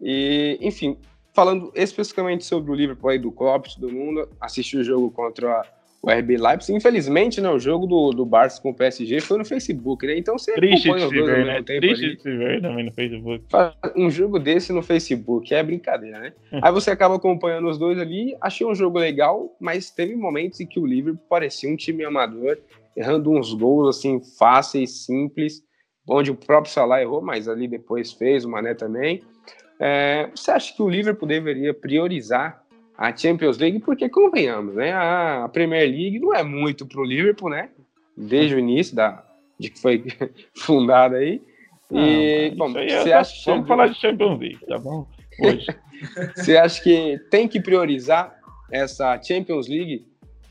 [0.00, 0.96] E, enfim,
[1.34, 5.64] falando especificamente sobre o Liverpool aí do Klopp, todo mundo assistiu o jogo contra
[6.02, 6.76] o RB Leipzig.
[6.76, 10.16] Infelizmente, né, o jogo do, do Barça com o PSG foi no Facebook, né?
[10.16, 11.62] Então você Triste acompanha os dois ver, ao mesmo né?
[11.62, 12.16] tempo Triste ali.
[12.16, 13.44] de se ver também no Facebook.
[13.96, 16.32] Um jogo desse no Facebook é brincadeira, né?
[16.52, 16.60] Hum.
[16.62, 18.36] Aí você acaba acompanhando os dois ali.
[18.40, 22.58] Achei um jogo legal, mas teve momentos em que o Liverpool parecia um time amador,
[22.96, 25.62] errando uns gols assim fáceis, simples,
[26.08, 29.22] onde o próprio Salah errou, mas ali depois fez, o Mané também.
[29.80, 32.64] É, você acha que o Liverpool deveria priorizar
[32.98, 34.92] a Champions League, porque convenhamos, né?
[34.92, 37.70] A Premier League não é muito pro Liverpool, né?
[38.16, 39.24] Desde o início da,
[39.56, 40.04] de que foi
[40.52, 41.40] fundada aí.
[41.92, 45.06] E, não, bom, você acha que Vamos falar de Champions League, tá bom?
[45.40, 45.66] Hoje.
[46.34, 48.36] você acha que tem que priorizar
[48.70, 50.04] essa Champions League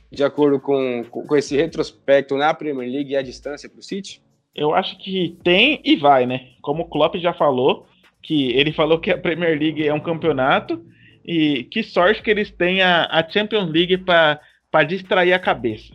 [0.10, 4.22] de acordo com, com esse retrospecto na Premier League e a distância para o City?
[4.56, 6.48] Eu acho que tem e vai, né?
[6.62, 7.86] Como o Klopp já falou,
[8.24, 10.82] que ele falou que a Premier League é um campeonato
[11.28, 15.94] e que sorte que eles têm a, a Champions League para distrair a cabeça.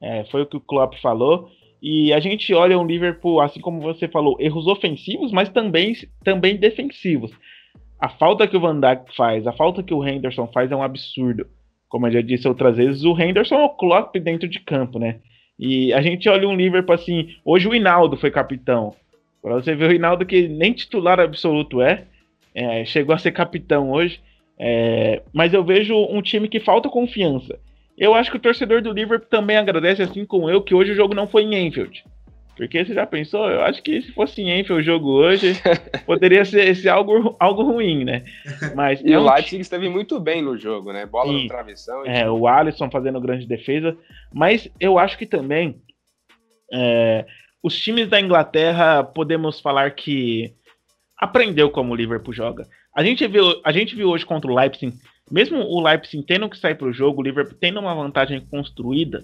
[0.00, 1.50] É, foi o que o Klopp falou.
[1.82, 6.56] E a gente olha um Liverpool, assim como você falou, erros ofensivos, mas também, também
[6.56, 7.30] defensivos.
[8.00, 10.82] A falta que o Van Dijk faz, a falta que o Henderson faz é um
[10.82, 11.46] absurdo.
[11.88, 15.20] Como eu já disse outras vezes, o Henderson é o Klopp dentro de campo, né?
[15.58, 17.34] E a gente olha um Liverpool assim.
[17.44, 18.94] Hoje o Hinaldo foi capitão.
[19.42, 22.04] Para você ver o Hinaldo que nem titular absoluto é,
[22.54, 24.20] é chegou a ser capitão hoje.
[24.58, 27.58] É, mas eu vejo um time que falta confiança.
[27.96, 30.96] Eu acho que o torcedor do Liverpool também agradece, assim como eu, que hoje o
[30.96, 32.04] jogo não foi em Enfield.
[32.56, 33.48] Porque você já pensou?
[33.48, 35.52] Eu acho que se fosse em Enfield o jogo hoje,
[36.04, 38.24] poderia ser, ser algo, algo ruim, né?
[38.74, 41.06] Mas e é o um Leipzig esteve muito bem no jogo, né?
[41.06, 41.42] Bola Sim.
[41.42, 42.04] no travessão.
[42.04, 43.96] É, o Alisson fazendo grande defesa.
[44.34, 45.80] Mas eu acho que também
[46.72, 47.24] é,
[47.62, 50.52] os times da Inglaterra podemos falar que
[51.16, 52.66] aprendeu como o Liverpool joga.
[52.98, 54.92] A gente viu, a gente viu hoje contra o Leipzig,
[55.30, 59.22] mesmo o Leipzig tendo que sair para o jogo, o Liverpool tendo uma vantagem construída,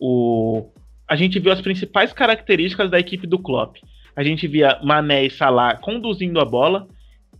[0.00, 0.72] o,
[1.08, 3.76] a gente viu as principais características da equipe do Klopp.
[4.16, 6.88] A gente via Mané e Salah conduzindo a bola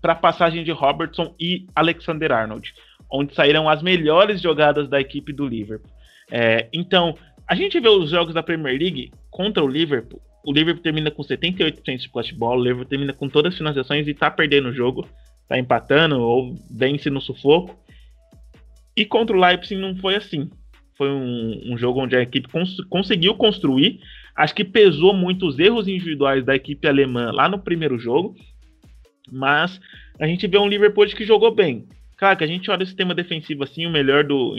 [0.01, 2.73] para a passagem de Robertson e Alexander Arnold,
[3.11, 5.91] onde saíram as melhores jogadas da equipe do Liverpool.
[6.31, 10.23] É, então, a gente vê os jogos da Premier League contra o Liverpool.
[10.47, 13.59] O Liverpool termina com 78% de posse de bola, o Liverpool termina com todas as
[13.59, 15.09] finalizações e está perdendo o jogo
[15.53, 17.79] tá empatando ou vence no sufoco.
[18.97, 20.51] E contra o Leipzig não foi assim.
[20.97, 24.01] Foi um, um jogo onde a equipe cons conseguiu construir.
[24.35, 28.35] Acho que pesou muito os erros individuais da equipe alemã lá no primeiro jogo.
[29.31, 29.79] Mas
[30.19, 31.87] a gente vê um Liverpool que jogou bem.
[32.17, 34.55] Claro que a gente olha o sistema defensivo assim, o melhor do,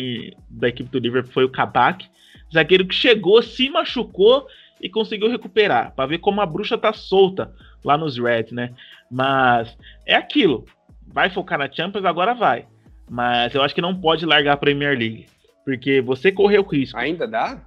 [0.50, 2.06] da equipe do Liverpool foi o Kabak.
[2.54, 4.46] Zagueiro que chegou, se machucou
[4.82, 5.96] e conseguiu recuperar.
[5.96, 7.52] Para ver como a bruxa tá solta
[7.84, 8.74] lá nos Reds, né?
[9.10, 9.76] Mas
[10.06, 10.66] é aquilo
[11.08, 12.68] vai focar na Champions, agora vai.
[13.10, 15.28] Mas eu acho que não pode largar a Premier League.
[15.66, 16.98] Porque você correu risco.
[16.98, 17.62] Ainda dá?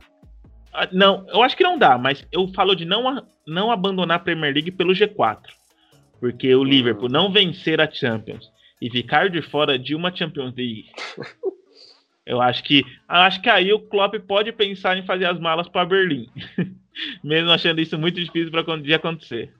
[0.72, 4.20] Ah, não, eu acho que não dá, mas eu falo de não, não abandonar a
[4.20, 5.40] Premier League pelo G4.
[6.20, 6.64] Porque o hum.
[6.64, 10.90] Liverpool não vencer a Champions e ficar de fora de uma Champions League.
[12.26, 15.86] eu acho que acho que aí o Klopp pode pensar em fazer as malas para
[15.86, 16.28] Berlim.
[17.24, 19.52] Mesmo achando isso muito difícil para de acontecer.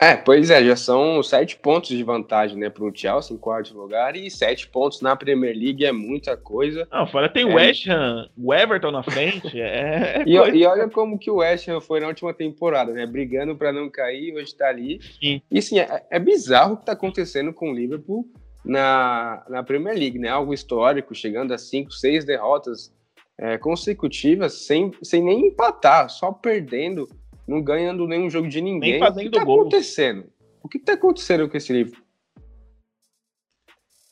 [0.00, 3.76] É, pois é, já são sete pontos de vantagem, né, para o Chelsea em quarto
[3.76, 6.88] lugar e sete pontos na Premier League é muita coisa.
[6.90, 7.54] Não, fora tem o É.
[7.56, 11.68] West Ham, o Everton na frente, é, é E, e olha como que o West
[11.68, 15.00] Ham foi na última temporada, né, brigando para não cair, hoje tá ali.
[15.20, 15.42] Sim.
[15.50, 18.26] E sim, é, é bizarro o que tá acontecendo com o Liverpool
[18.64, 22.90] na, na Premier League, né, algo histórico, chegando a cinco, seis derrotas
[23.38, 27.06] é, consecutivas sem, sem nem empatar, só perdendo,
[27.50, 28.92] não ganhando nenhum jogo de ninguém.
[28.92, 29.60] Nem fazendo o que tá gol.
[29.62, 30.26] acontecendo?
[30.62, 32.04] O que tá acontecendo com esse Liverpool?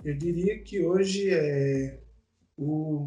[0.05, 2.01] Eu diria que hoje é
[2.57, 3.05] o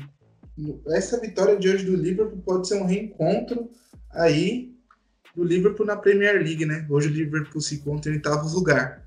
[0.89, 3.69] essa vitória de hoje do Liverpool pode ser um reencontro
[4.11, 4.73] aí
[5.35, 6.85] do Liverpool na Premier League, né?
[6.89, 9.03] Hoje o Liverpool se encontra em oitavo lugar.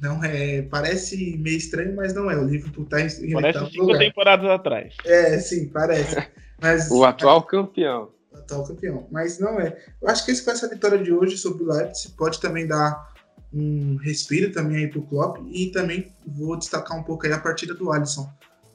[0.00, 2.36] Não é, parece meio estranho, mas não é.
[2.36, 3.98] O Liverpool tá em, Parece oitavo cinco lugar.
[3.98, 4.94] temporadas atrás.
[5.04, 6.16] É, sim, parece.
[6.62, 8.12] Mas O atual campeão.
[8.50, 9.06] Atual campeão.
[9.10, 9.76] Mas não é.
[10.00, 13.10] Eu acho que com essa vitória de hoje sobre o Leipzig pode também dar
[13.52, 17.74] um respiro também aí pro Klopp e também vou destacar um pouco aí a partida
[17.74, 18.28] do Alisson.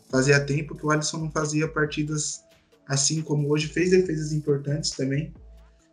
[0.10, 2.44] Fazia tempo que o Alisson não fazia partidas
[2.88, 5.34] assim como hoje, fez defesas importantes também.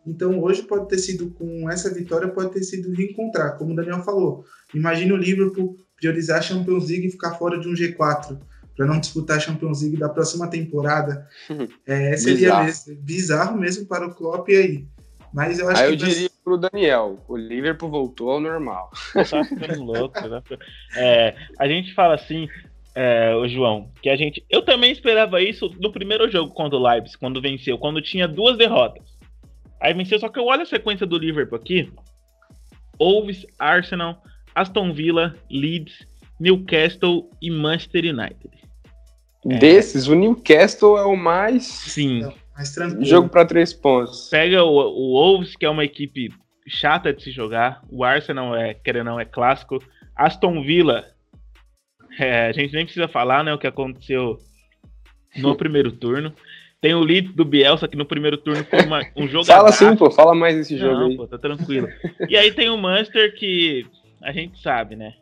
[0.05, 4.03] Então hoje pode ter sido com essa vitória pode ter sido reencontrar, como o Daniel
[4.03, 4.45] falou.
[4.73, 8.37] Imagine o Liverpool priorizar a Champions League e ficar fora de um G4
[8.75, 11.27] para não disputar a Champions League da próxima temporada.
[11.85, 12.63] É, seria Bizarro.
[12.65, 14.85] mesmo, bizarro mesmo para o Klopp aí.
[15.33, 18.91] Mas eu acho Aí que eu vai- diria pro Daniel, o Liverpool voltou ao normal.
[19.29, 20.15] Tá ficando louco.
[20.15, 20.43] Ficando-
[20.95, 22.47] É, a gente fala assim,
[22.95, 24.43] é, o João, que a gente.
[24.49, 28.57] Eu também esperava isso no primeiro jogo contra o Leipzig, quando venceu, quando tinha duas
[28.57, 29.03] derrotas.
[29.81, 31.91] Aí venceu, só que eu olho a sequência do Liverpool aqui:
[32.99, 34.21] Wolves, Arsenal,
[34.53, 36.07] Aston Villa, Leeds,
[36.43, 38.49] Newcastle e Manchester United.
[39.49, 39.57] É.
[39.57, 42.29] Desses, o Newcastle é o mais Sim.
[42.53, 43.05] Mais tranquilo.
[43.05, 44.27] jogo para três pontos.
[44.29, 46.31] Pega o, o Wolves, que é uma equipe
[46.67, 47.81] chata de se jogar.
[47.89, 49.81] O Arsenal é, querendo ou não, é clássico.
[50.15, 51.05] Aston Villa,
[52.19, 54.37] é, a gente nem precisa falar, né, o que aconteceu
[55.37, 56.33] no primeiro turno.
[56.81, 59.95] Tem o Leeds do Bielsa, que no primeiro turno foi uma, um jogo Fala assim,
[59.95, 61.15] pô, fala mais desse jogo Não, aí.
[61.17, 61.87] pô, tá tranquilo.
[62.27, 63.85] E aí tem o Manchester, que
[64.21, 65.13] a gente sabe, né?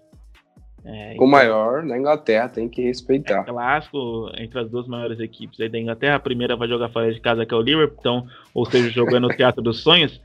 [0.84, 3.44] É, O maior na Inglaterra tem que é respeitar.
[3.44, 6.16] clássico entre as duas maiores equipes aí da Inglaterra.
[6.16, 9.28] A primeira vai jogar fora de casa, que é o Liverpool, então, ou seja, jogando
[9.28, 10.20] no Teatro dos Sonhos.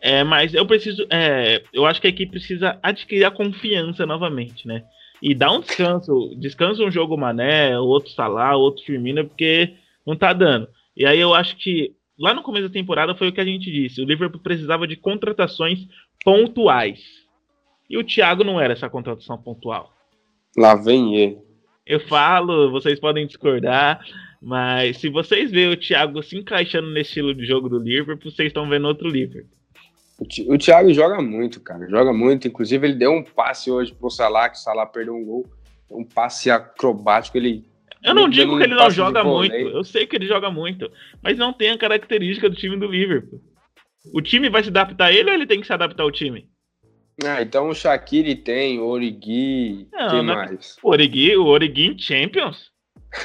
[0.00, 1.06] É, mas eu preciso.
[1.10, 4.84] é, eu acho que a equipe precisa adquirir a confiança novamente, né?
[5.22, 6.34] E dar um descanso.
[6.38, 9.74] Descansa um jogo Mané, outro Salah, outro Firmino, porque
[10.06, 10.68] não tá dando.
[10.96, 13.70] E aí eu acho que lá no começo da temporada foi o que a gente
[13.70, 14.00] disse.
[14.00, 15.80] O Liverpool precisava de contratações
[16.24, 17.00] pontuais.
[17.88, 19.92] E o Thiago não era essa contratação pontual.
[20.56, 21.38] Lá vem ele.
[21.86, 24.00] Eu falo, vocês podem discordar,
[24.40, 28.48] mas se vocês verem o Thiago se encaixando nesse estilo de jogo do Liverpool, vocês
[28.48, 29.50] estão vendo outro Liverpool.
[30.18, 31.86] O Thi- O Thiago joga muito, cara.
[31.88, 32.48] Joga muito.
[32.48, 35.46] Inclusive, ele deu um passe hoje pro Salah, que o Salah perdeu um gol.
[35.90, 37.36] Um passe acrobático.
[37.36, 37.64] Ele.
[38.02, 40.90] Eu não Ele digo que ele não joga muito, eu sei que ele joga muito,
[41.22, 43.40] mas não tem a característica do time do Liverpool.
[44.12, 46.46] O time vai se adaptar a ele ou ele tem que se adaptar ao time?
[47.22, 49.86] Ah, então o Shaqiri tem, o Origi.
[49.92, 50.76] Não, quem não- mais?
[50.82, 52.72] O Origi, o Origi em Champions?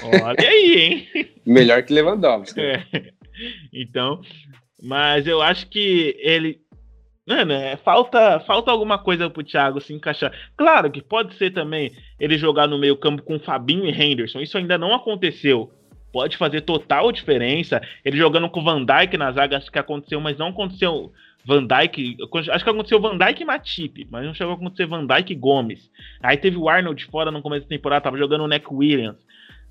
[0.03, 1.07] Olha aí, hein?
[1.45, 2.59] Melhor que Lewandowski.
[2.59, 2.85] É.
[3.73, 4.21] Então,
[4.81, 6.59] mas eu acho que ele.
[7.27, 10.33] Mano, é, falta, falta alguma coisa pro Thiago se encaixar.
[10.57, 14.39] Claro que pode ser também ele jogar no meio-campo com Fabinho e Henderson.
[14.39, 15.71] Isso ainda não aconteceu.
[16.11, 17.81] Pode fazer total diferença.
[18.03, 21.11] Ele jogando com o Van Dijk na zaga, acho que aconteceu, mas não aconteceu
[21.45, 22.17] Van Dijk.
[22.51, 25.35] Acho que aconteceu Van Dijk e Matip, mas não chegou a acontecer Van Dijk e
[25.35, 25.89] Gomes.
[26.21, 29.17] Aí teve o Arnold fora no começo da temporada, tava jogando o Neck Williams,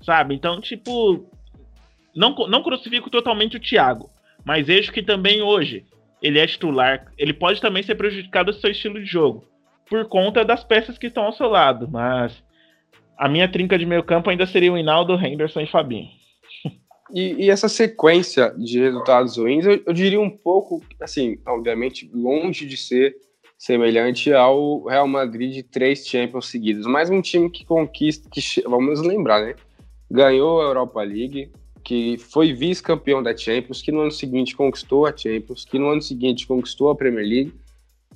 [0.01, 0.35] sabe?
[0.35, 1.29] Então, tipo,
[2.15, 4.09] não, não crucifico totalmente o Thiago,
[4.43, 5.85] mas vejo que também hoje
[6.21, 7.11] ele é titular.
[7.17, 9.45] Ele pode também ser prejudicado do seu estilo de jogo,
[9.89, 11.87] por conta das peças que estão ao seu lado.
[11.89, 12.43] Mas
[13.17, 16.18] a minha trinca de meio campo ainda seria o Hinaldo, Henderson e Fabinho.
[17.11, 22.65] E, e essa sequência de resultados ruins, eu, eu diria um pouco, assim, obviamente, longe
[22.65, 23.15] de ser
[23.57, 29.01] semelhante ao Real Madrid de três Champions seguidos, mas um time que conquista, que vamos
[29.01, 29.55] lembrar, né?
[30.09, 31.51] Ganhou a Europa League,
[31.83, 36.01] que foi vice-campeão da Champions, que no ano seguinte conquistou a Champions, que no ano
[36.01, 37.53] seguinte conquistou a Premier League.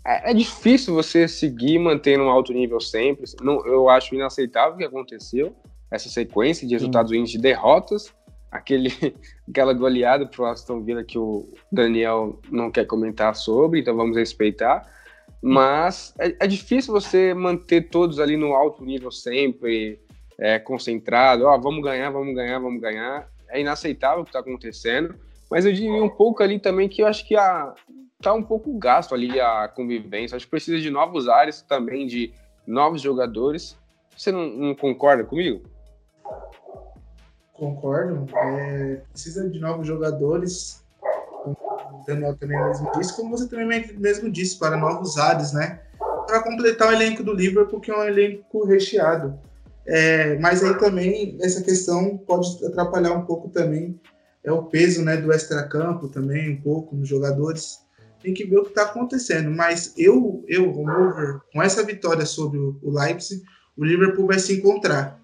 [0.05, 3.25] É, é difícil você seguir mantendo um alto nível sempre.
[3.41, 5.53] Não, eu acho inaceitável o que aconteceu,
[5.91, 8.13] essa sequência de resultados ruins de derrotas
[8.53, 8.89] aquele,
[9.49, 14.87] aquela goleada pro Aston Villa que o Daniel não quer comentar sobre, então vamos respeitar.
[15.41, 19.99] Mas é, é difícil você manter todos ali no alto nível sempre,
[20.39, 21.45] é, concentrado.
[21.45, 23.27] Ó, vamos ganhar, vamos ganhar, vamos ganhar.
[23.49, 25.15] É inaceitável o que está acontecendo.
[25.49, 27.73] Mas eu diria um pouco ali também que eu acho que a,
[28.21, 30.35] tá um pouco gasto ali a convivência.
[30.35, 32.31] Acho que precisa de novos ares também, de
[32.65, 33.77] novos jogadores.
[34.15, 35.61] Você não, não concorda comigo?
[37.53, 38.27] Concordo.
[38.35, 40.83] É, precisa de novos jogadores.
[41.45, 45.81] O Daniel também mesmo disse, como você também mesmo disse, para novos ares, né?
[46.27, 49.39] Para completar o elenco do Liverpool, que é um elenco recheado.
[49.85, 53.99] É, mas aí também essa questão pode atrapalhar um pouco também
[54.43, 57.79] é o peso né, do extracampo também, um pouco nos jogadores.
[58.21, 59.49] Tem que ver o que está acontecendo.
[59.49, 63.41] Mas eu, eu, Romover, com essa vitória sobre o Leipzig,
[63.77, 65.19] o Liverpool vai se encontrar.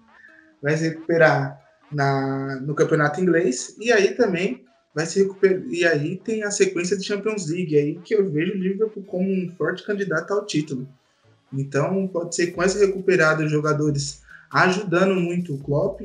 [0.62, 1.60] Vai se recuperar
[1.92, 4.64] na, no campeonato inglês e aí também
[4.94, 5.62] vai se recuperar.
[5.68, 9.28] E aí tem a sequência de Champions League, aí que eu vejo o Liverpool como
[9.30, 10.88] um forte candidato ao título.
[11.52, 16.02] Então pode ser com essa recuperada os jogadores ajudando muito o Klopp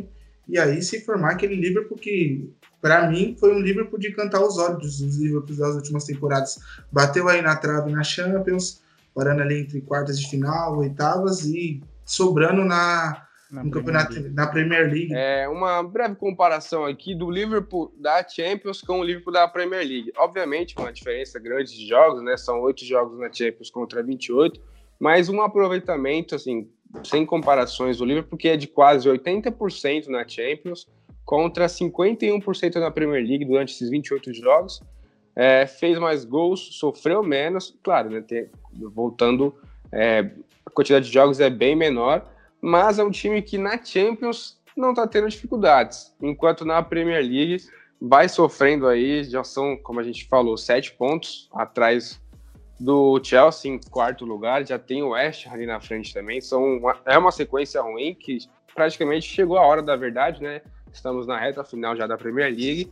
[0.48, 2.50] e aí se formar aquele Liverpool que
[2.82, 6.60] para mim foi um Liverpool de cantar os olhos dos Liverpool das últimas temporadas.
[6.92, 8.82] Bateu aí na trave na Champions,
[9.14, 13.25] parando ali entre quartas de final, oitavas e sobrando na
[13.56, 14.30] na no campeonato, League.
[14.30, 15.14] na Premier League.
[15.14, 20.12] É uma breve comparação aqui do Liverpool da Champions com o Liverpool da Premier League.
[20.18, 22.36] Obviamente, uma diferença grande de jogos, né?
[22.36, 24.60] São oito jogos na Champions contra 28,
[25.00, 26.70] mas um aproveitamento, assim,
[27.04, 30.88] sem comparações do Liverpool, que é de quase 80% na Champions
[31.24, 34.82] contra 51% na Premier League durante esses 28 jogos.
[35.36, 38.22] É, fez mais gols, sofreu menos, claro, né?
[38.22, 38.48] Tem,
[38.94, 39.56] voltando,
[39.92, 40.30] é,
[40.66, 42.26] a quantidade de jogos é bem menor,
[42.62, 47.64] mas é um time que na Champions não está tendo dificuldades, enquanto na Premier League
[48.02, 52.22] vai sofrendo aí, já são, como a gente falou, sete pontos atrás
[52.80, 56.98] do Chelsea em quarto lugar, já tem o West ali na frente também, são uma,
[57.06, 58.40] é uma sequência ruim que
[58.74, 60.62] praticamente chegou a hora da verdade, né?
[60.92, 62.90] Estamos na reta final já da Premier League.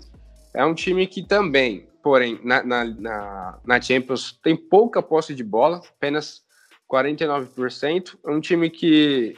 [0.54, 5.44] É um time que também, porém, na, na, na, na Champions tem pouca posse de
[5.44, 6.44] bola, apenas
[6.92, 8.18] 49%.
[8.26, 9.38] É um time que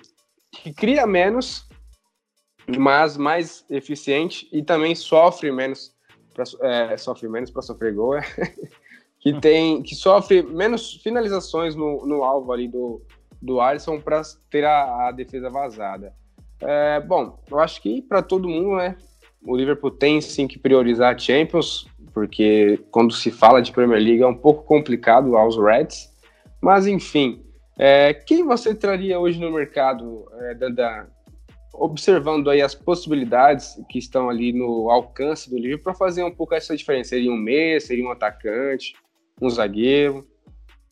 [0.62, 1.68] que cria menos,
[2.78, 5.93] mas mais eficiente e também sofre menos,
[6.34, 8.22] pra, é, sofre menos para sofrer gol, é,
[9.20, 13.01] que tem, que sofre menos finalizações no, no alvo ali do,
[13.41, 16.14] do Alisson para ter a, a, defesa vazada.
[16.62, 18.97] É, bom, eu acho que para todo mundo, né,
[19.45, 24.22] o Liverpool tem sim que priorizar a Champions, porque quando se fala de Premier League
[24.22, 26.10] é um pouco complicado aos Reds,
[26.62, 27.45] mas enfim,
[27.78, 31.07] é, quem você traria hoje no mercado, é, da,
[31.73, 36.55] observando aí as possibilidades que estão ali no alcance do livro para fazer um pouco
[36.55, 37.09] essa diferença?
[37.09, 38.95] Seria um meia, seria um atacante,
[39.41, 40.26] um zagueiro?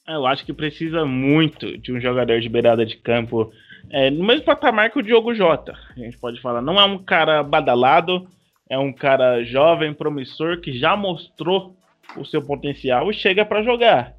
[0.08, 3.52] É, eu acho que precisa muito de um jogador de beirada de campo
[3.90, 5.74] é, no mesmo patamar que o Diogo Jota.
[5.96, 8.28] A gente pode falar, não é um cara badalado,
[8.70, 11.76] é um cara jovem, promissor, que já mostrou
[12.18, 14.14] o seu potencial e chega para jogar.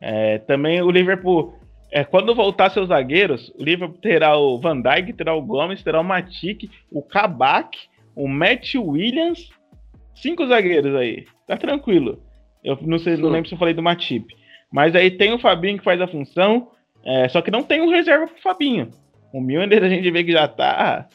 [0.00, 1.58] É, também o Liverpool
[1.94, 6.00] é, quando voltar seus zagueiros, o Liverpool terá o Van Dijk, terá o Gomes, terá
[6.00, 7.78] o Matic, o Kabak,
[8.16, 9.48] o Matt Williams,
[10.12, 11.24] cinco zagueiros aí.
[11.46, 12.20] Tá tranquilo.
[12.64, 14.26] Eu não sei, não lembro se eu falei do Matip.
[14.72, 16.72] Mas aí tem o Fabinho que faz a função,
[17.04, 18.90] é, só que não tem um reserva pro Fabinho.
[19.32, 21.06] O Milner a gente vê que já tá.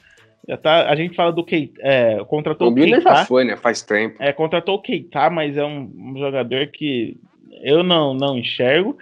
[0.47, 0.89] Já tá.
[0.89, 1.77] A gente fala do Keita.
[1.83, 3.57] É, contratou o, o Milner já foi, né?
[3.57, 4.15] Faz tempo.
[4.17, 7.17] É, contratou o Keita, mas é um, um jogador que
[7.63, 8.97] eu não, não enxergo.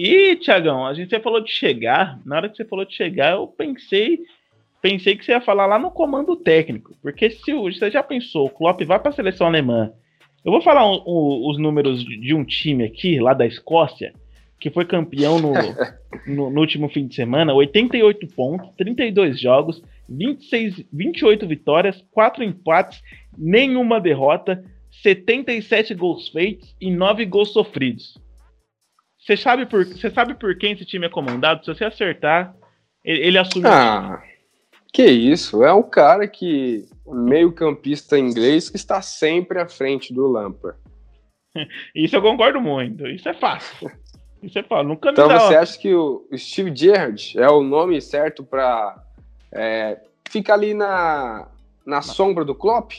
[0.00, 2.20] E, Tiagão, a gente falou de chegar.
[2.24, 4.20] Na hora que você falou de chegar, eu pensei
[4.80, 6.96] pensei que você ia falar lá no comando técnico.
[7.02, 9.92] Porque se você já pensou, o Klopp vai para a seleção alemã.
[10.44, 14.12] Eu vou falar um, um, os números de um time aqui, lá da Escócia,
[14.60, 15.52] que foi campeão no,
[16.32, 23.02] no, no, último fim de semana: 88 pontos, 32 jogos, 26, 28 vitórias, 4 empates,
[23.36, 24.64] nenhuma derrota,
[25.02, 28.16] 77 gols feitos e 9 gols sofridos.
[29.28, 31.62] Você sabe por, você sabe por quem esse time é comandado?
[31.62, 32.56] Se você acertar,
[33.04, 33.66] ele, ele assume.
[33.68, 34.22] Ah,
[34.90, 35.62] que isso?
[35.62, 40.78] É um cara que meio campista inglês que está sempre à frente do Lampard.
[41.94, 43.06] isso eu concordo muito.
[43.06, 43.90] Isso é fácil.
[44.42, 44.88] Isso é fácil.
[44.88, 48.96] Nunca então você acha que o Steve Gerrard é o nome certo para
[49.52, 50.00] é,
[50.30, 51.50] ficar ali na,
[51.84, 52.92] na sombra do Klopp?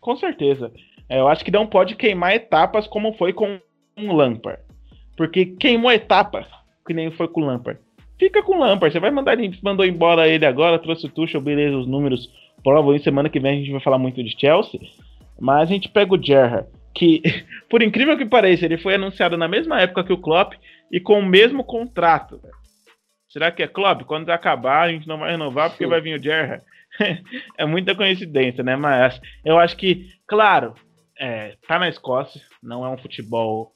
[0.00, 0.70] Com certeza.
[1.08, 3.60] É, eu acho que não pode queimar etapas como foi com
[3.98, 4.62] o Lampard.
[5.16, 6.46] Porque queimou a etapa,
[6.86, 7.80] que nem foi com o Lampard.
[8.18, 8.92] Fica com o Lampard.
[8.92, 12.30] Você vai mandar ele, mandou embora ele agora, trouxe o Tuchel, beleza, os números
[12.62, 13.04] provam isso.
[13.04, 14.80] Semana que vem a gente vai falar muito de Chelsea.
[15.40, 17.22] Mas a gente pega o Gerrard, que,
[17.68, 20.54] por incrível que pareça, ele foi anunciado na mesma época que o Klopp
[20.90, 22.40] e com o mesmo contrato.
[23.28, 24.02] Será que é Klopp?
[24.02, 25.90] Quando acabar, a gente não vai renovar porque Sim.
[25.90, 26.62] vai vir o Gerrard.
[27.58, 28.76] é muita coincidência, né?
[28.76, 30.74] Mas eu acho que, claro,
[31.18, 33.72] é, tá na Escócia, não é um futebol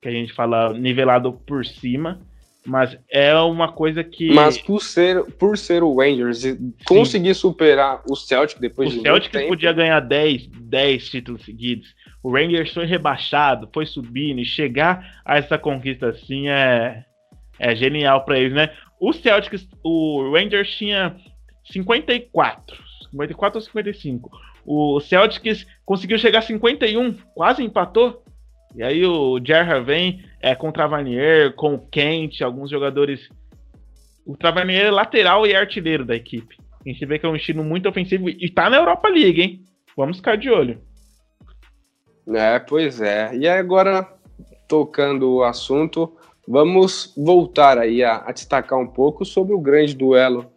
[0.00, 2.20] que a gente fala nivelado por cima,
[2.64, 4.32] mas é uma coisa que.
[4.32, 8.98] Mas por ser, por ser o Rangers e conseguir superar o Celtic depois o de.
[8.98, 11.94] O Celtic tempo, podia ganhar 10, 10 títulos seguidos.
[12.22, 17.04] O Rangers foi rebaixado, foi subindo, e chegar a essa conquista assim é,
[17.58, 18.70] é genial para eles, né?
[19.00, 21.16] O Celtics, o Rangers tinha
[21.64, 22.76] 54,
[23.10, 24.30] 54 ou 55.
[24.66, 28.22] O Celtics conseguiu chegar a 51, quase empatou.
[28.74, 33.28] E aí o Gerrard vem é, com o Travanier, com o Kent, alguns jogadores.
[34.26, 36.56] O Travanier é lateral e artilheiro da equipe.
[36.84, 39.64] A gente vê que é um estilo muito ofensivo e tá na Europa League, hein?
[39.96, 40.80] Vamos ficar de olho.
[42.34, 43.34] É, pois é.
[43.34, 44.06] E agora,
[44.68, 46.14] tocando o assunto,
[46.46, 50.50] vamos voltar aí a, a destacar um pouco sobre o grande duelo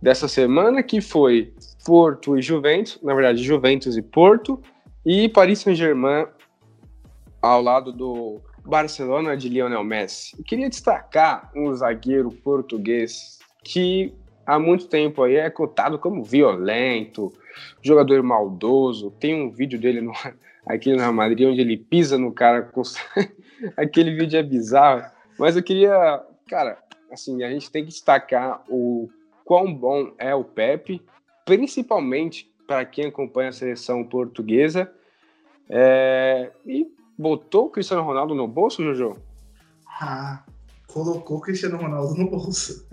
[0.00, 1.52] dessa semana, que foi
[1.84, 4.60] Porto e Juventus, na verdade, Juventus e Porto,
[5.04, 6.26] e Paris Saint-Germain
[7.40, 10.36] ao lado do Barcelona de Lionel Messi.
[10.38, 14.14] Eu queria destacar um zagueiro português que
[14.46, 17.32] há muito tempo aí é cotado como violento,
[17.82, 19.10] jogador maldoso.
[19.12, 20.12] Tem um vídeo dele no,
[20.66, 22.82] aqui Real Madrid onde ele pisa no cara com
[23.76, 25.04] aquele vídeo é bizarro.
[25.38, 26.78] Mas eu queria, cara,
[27.12, 29.08] assim, a gente tem que destacar o
[29.44, 31.00] quão bom é o Pepe,
[31.44, 34.92] principalmente para quem acompanha a seleção portuguesa.
[35.70, 36.86] É, e
[37.18, 39.16] botou o Cristiano Ronaldo no bolso, Jojo?
[40.00, 40.44] Ah,
[40.86, 42.86] colocou o Cristiano Ronaldo no bolso.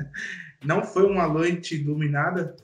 [0.63, 2.55] Não foi uma noite dominada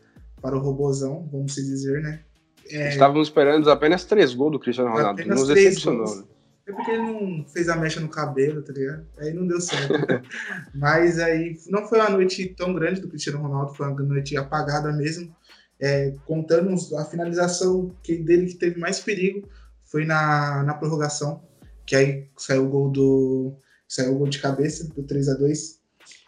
[0.42, 2.22] para o Robozão, vamos dizer, né?
[2.70, 2.90] É...
[2.90, 5.24] Estávamos esperando apenas três gols do Cristiano Ronaldo.
[5.26, 6.16] Nos decepcionou.
[6.16, 6.24] Né?
[6.68, 9.06] É porque ele não fez a mecha no cabelo, tá ligado?
[9.20, 9.94] Aí não deu certo.
[10.74, 14.92] Mas aí não foi uma noite tão grande do Cristiano Ronaldo, foi uma noite apagada
[14.92, 15.36] mesmo.
[15.80, 19.50] É, contando a finalização que, dele que teve mais perigo
[19.84, 21.44] foi na, na prorrogação,
[21.92, 23.54] que aí saiu o gol do.
[23.86, 25.82] Saiu o gol de cabeça do 3 a 2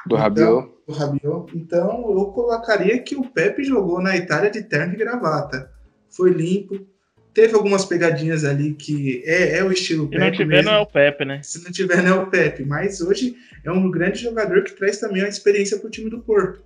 [0.06, 0.72] Do então, Rabiot.
[0.86, 1.58] Do Rabiot.
[1.58, 5.72] Então eu colocaria que o Pepe jogou na Itália de terno e gravata.
[6.10, 6.86] Foi limpo.
[7.34, 10.20] Teve algumas pegadinhas ali que é, é o estilo Pepe.
[10.20, 10.72] Se não tiver, mesmo.
[10.72, 11.40] não é o Pepe, né?
[11.42, 12.66] Se não tiver, não é o Pepe.
[12.66, 16.20] Mas hoje é um grande jogador que traz também a experiência para o time do
[16.20, 16.62] Porto.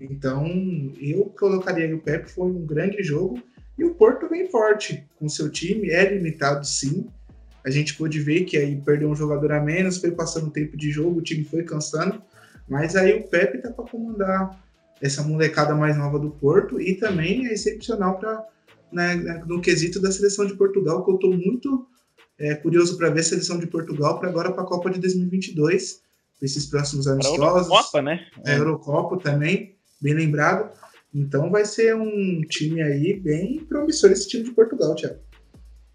[0.00, 0.46] Então,
[0.98, 3.38] eu colocaria o Pepe, foi um grande jogo.
[3.76, 7.06] E o Porto vem forte com seu time, é limitado sim,
[7.64, 10.90] a gente pôde ver que aí perdeu um jogador a menos, foi passando tempo de
[10.90, 12.22] jogo, o time foi cansando,
[12.68, 14.62] mas aí o Pepe tá para comandar
[15.00, 18.44] essa molecada mais nova do Porto e também é excepcional para
[18.92, 21.86] né, no quesito da seleção de Portugal, que eu estou muito
[22.38, 26.00] é, curioso para ver a seleção de Portugal para agora para a Copa de 2022,
[26.40, 28.26] esses próximos anos A Eurocopa, né?
[28.44, 30.70] A Eurocopa também, bem lembrado.
[31.12, 35.18] Então vai ser um time aí bem promissor esse time de Portugal, Thiago.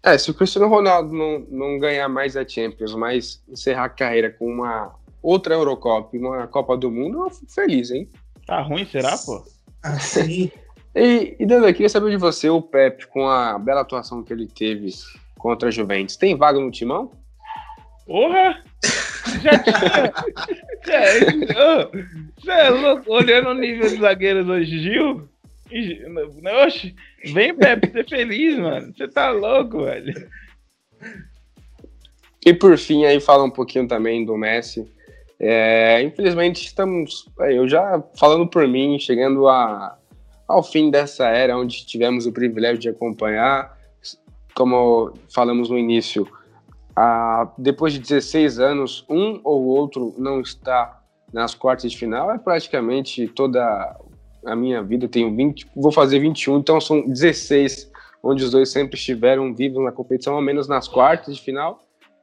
[0.02, 4.30] É, se o Cristiano Ronaldo não, não ganhar mais a Champions, mas encerrar a carreira
[4.30, 8.08] com uma outra Eurocopa e uma Copa do Mundo, eu fico feliz, hein?
[8.46, 9.44] Tá ruim, será, pô?
[9.82, 10.50] Ah, sim.
[10.94, 14.32] e, e Dando, eu queria saber de você, o Pepe, com a bela atuação que
[14.32, 14.90] ele teve
[15.38, 17.12] contra a Juventus, tem vaga no timão?
[18.06, 18.62] Porra!
[19.42, 20.12] Já tinha.
[22.36, 23.12] Você é louco?
[23.12, 25.28] Olhando o nível dos zagueiros hoje, Gil?
[26.66, 26.94] Oxe,
[27.24, 28.92] vem, Pepe, ser feliz, mano.
[28.96, 30.28] Você tá louco, velho.
[32.44, 34.90] E por fim, aí fala um pouquinho também do Messi.
[35.38, 39.96] É, infelizmente, estamos, é, eu já falando por mim, chegando a,
[40.46, 43.78] ao fim dessa era, onde tivemos o privilégio de acompanhar,
[44.54, 46.28] como falamos no início,
[46.94, 51.02] a, depois de 16 anos, um ou outro não está
[51.32, 53.96] nas quartas de final, é praticamente toda
[54.44, 57.90] a minha vida, tenho 20, vou fazer 21, então são 16,
[58.22, 61.80] onde os dois sempre estiveram vivos na competição, ao menos nas quartas de final.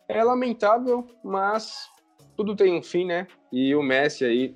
[0.07, 1.89] É lamentável, mas
[2.35, 3.27] tudo tem um fim, né?
[3.51, 4.55] E o Messi aí,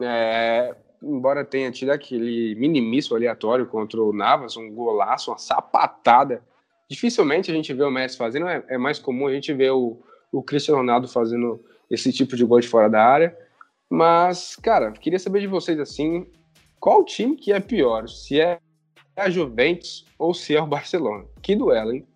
[0.00, 6.42] é, embora tenha tido aquele minimício aleatório contra o Navas, um golaço, uma sapatada,
[6.88, 10.02] dificilmente a gente vê o Messi fazendo, é, é mais comum a gente ver o,
[10.32, 13.36] o Cristiano Ronaldo fazendo esse tipo de gol de fora da área.
[13.88, 16.26] Mas, cara, queria saber de vocês assim,
[16.80, 18.08] qual time que é pior?
[18.08, 18.58] Se é
[19.14, 21.26] a Juventus ou se é o Barcelona?
[21.42, 22.06] Que duelo, hein?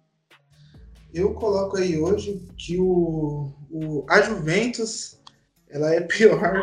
[1.12, 5.20] Eu coloco aí hoje que o, o, a Juventus
[5.68, 6.60] ela é pior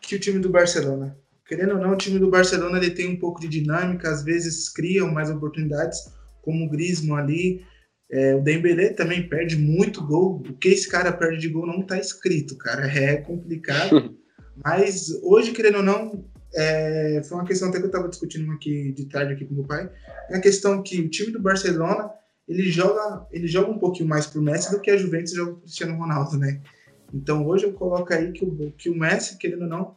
[0.00, 1.18] que o time do Barcelona.
[1.46, 4.68] Querendo ou não, o time do Barcelona ele tem um pouco de dinâmica, às vezes
[4.68, 5.98] criam mais oportunidades,
[6.42, 7.64] como o Griezmann ali.
[8.10, 10.42] É, o Dembélé também perde muito gol.
[10.48, 12.86] O que esse cara perde de gol não está escrito, cara.
[12.86, 14.16] É complicado.
[14.64, 16.24] Mas hoje, querendo ou não,
[16.56, 19.64] é, foi uma questão até que eu estava discutindo aqui de tarde aqui com meu
[19.64, 19.90] pai.
[20.30, 22.10] É a questão que o time do Barcelona
[22.48, 25.62] ele joga, ele joga um pouquinho mais pro Messi do que a Juventus joga pro
[25.62, 26.60] Cristiano Ronaldo, né?
[27.12, 29.96] Então hoje eu coloco aí que o, que o Messi, querendo ou não,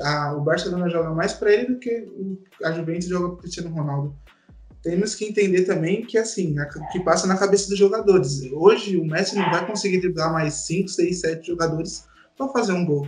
[0.00, 3.38] a, o Barcelona joga mais para ele do que o, a Juventus joga para o
[3.38, 4.16] Cristiano Ronaldo.
[4.82, 8.42] Temos que entender também que assim, a, que passa na cabeça dos jogadores.
[8.52, 12.06] Hoje o Messi não vai conseguir driblar mais 5, 6, 7 jogadores
[12.36, 13.06] para fazer um gol.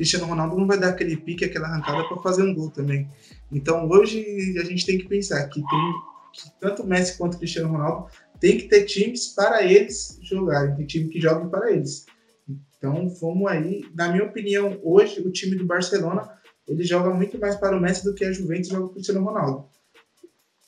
[0.00, 3.06] Cristiano Ronaldo não vai dar aquele pique, aquela arrancada para fazer um gol também.
[3.52, 4.24] Então hoje
[4.58, 5.92] a gente tem que pensar que tem
[6.32, 8.06] que tanto o Messi quanto o Cristiano Ronaldo
[8.40, 12.06] tem que ter times para eles jogarem, tem time que jogue para eles.
[12.48, 13.84] Então, vamos aí.
[13.94, 16.30] Na minha opinião, hoje o time do Barcelona
[16.66, 19.22] ele joga muito mais para o Messi do que a Juventus joga para o Cristiano
[19.22, 19.66] Ronaldo.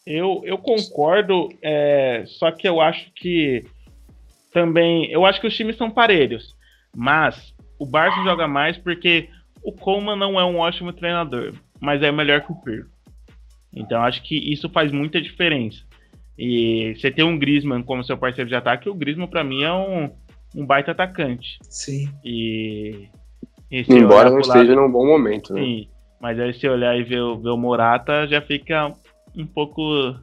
[0.05, 3.65] Eu, eu concordo, é, só que eu acho que
[4.53, 5.11] também.
[5.11, 6.55] Eu acho que os times são parelhos,
[6.95, 9.29] mas o Barça joga mais porque
[9.61, 12.89] o Coman não é um ótimo treinador, mas é melhor que o Pirlo.
[13.75, 15.83] Então acho que isso faz muita diferença.
[16.39, 19.73] E você ter um Griezmann como seu parceiro de ataque, o Griezmann para mim é
[19.73, 20.11] um,
[20.55, 21.59] um baita atacante.
[21.63, 22.09] Sim.
[22.25, 23.09] E.
[23.69, 25.61] e Embora não esteja num bom momento, né?
[25.61, 25.89] Sim.
[26.21, 28.95] Mas aí se olhar e ver, ver o Morata, já fica
[29.37, 30.15] um pouco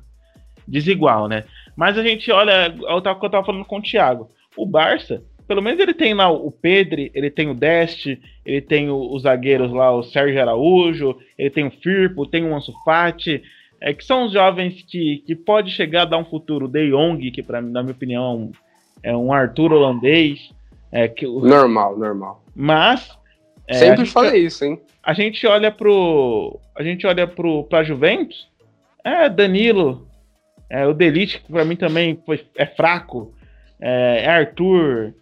[0.66, 1.43] desigual, né?
[1.76, 4.30] Mas a gente olha, o que eu tava falando com o Thiago.
[4.55, 8.88] O Barça, pelo menos ele tem lá o Pedri, ele tem o Deste, ele tem
[8.91, 13.41] os zagueiros lá, o Sérgio Araújo, ele tem o Firpo, tem o Ansu Fati,
[13.82, 16.68] é, que são os jovens que, que pode chegar a dar um futuro.
[16.68, 18.52] O De Jong, que para mim, na minha opinião, é um,
[19.12, 20.52] é um Arthur holandês.
[20.91, 22.43] É, que, normal, normal.
[22.56, 23.18] Mas.
[23.68, 24.80] É, Sempre falei isso, hein?
[25.02, 26.60] A gente olha pro.
[26.76, 28.47] A gente olha pro, pra Juventus.
[29.04, 30.08] É Danilo.
[30.70, 33.34] É, o Delite, que pra mim também foi, é fraco.
[33.82, 35.16] É, é Arthur.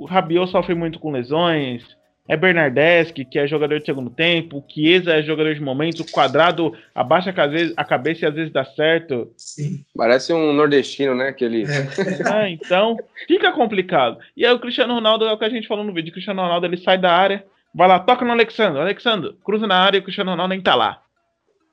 [0.00, 1.84] O Rabiot sofre muito com lesões
[2.26, 6.10] é Bernardeschi, que é jogador de segundo tempo, o Chiesa é jogador de momento, o
[6.10, 7.34] Quadrado abaixa
[7.76, 9.32] a cabeça e às vezes dá certo.
[9.36, 9.84] Sim.
[9.96, 11.28] Parece um nordestino, né?
[11.28, 11.64] Aquele...
[11.64, 11.88] É.
[12.32, 12.96] ah, então
[13.26, 14.16] fica complicado.
[14.36, 16.40] E aí o Cristiano Ronaldo, é o que a gente falou no vídeo, o Cristiano
[16.40, 17.44] Ronaldo ele sai da área,
[17.74, 20.76] vai lá, toca no Alexandre, Alexandre, cruza na área e o Cristiano Ronaldo nem tá
[20.76, 21.02] lá.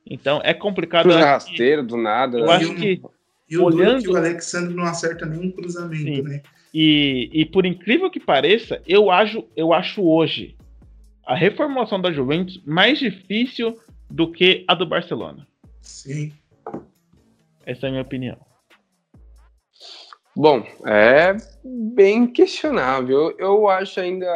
[0.10, 1.04] Então é complicado.
[1.04, 2.40] Cruza rasteiro, do nada.
[2.40, 3.00] Eu acho que...
[3.48, 4.02] E o olhando...
[4.02, 6.22] que o Alexandre não acerta nenhum cruzamento, Sim.
[6.24, 6.42] né?
[6.80, 10.56] E, e por incrível que pareça, eu acho, eu acho hoje
[11.26, 13.76] a reformulação da Juventus mais difícil
[14.08, 15.48] do que a do Barcelona.
[15.82, 16.32] Sim.
[17.66, 18.38] Essa é a minha opinião.
[20.36, 23.36] Bom, é bem questionável.
[23.40, 24.28] Eu acho ainda.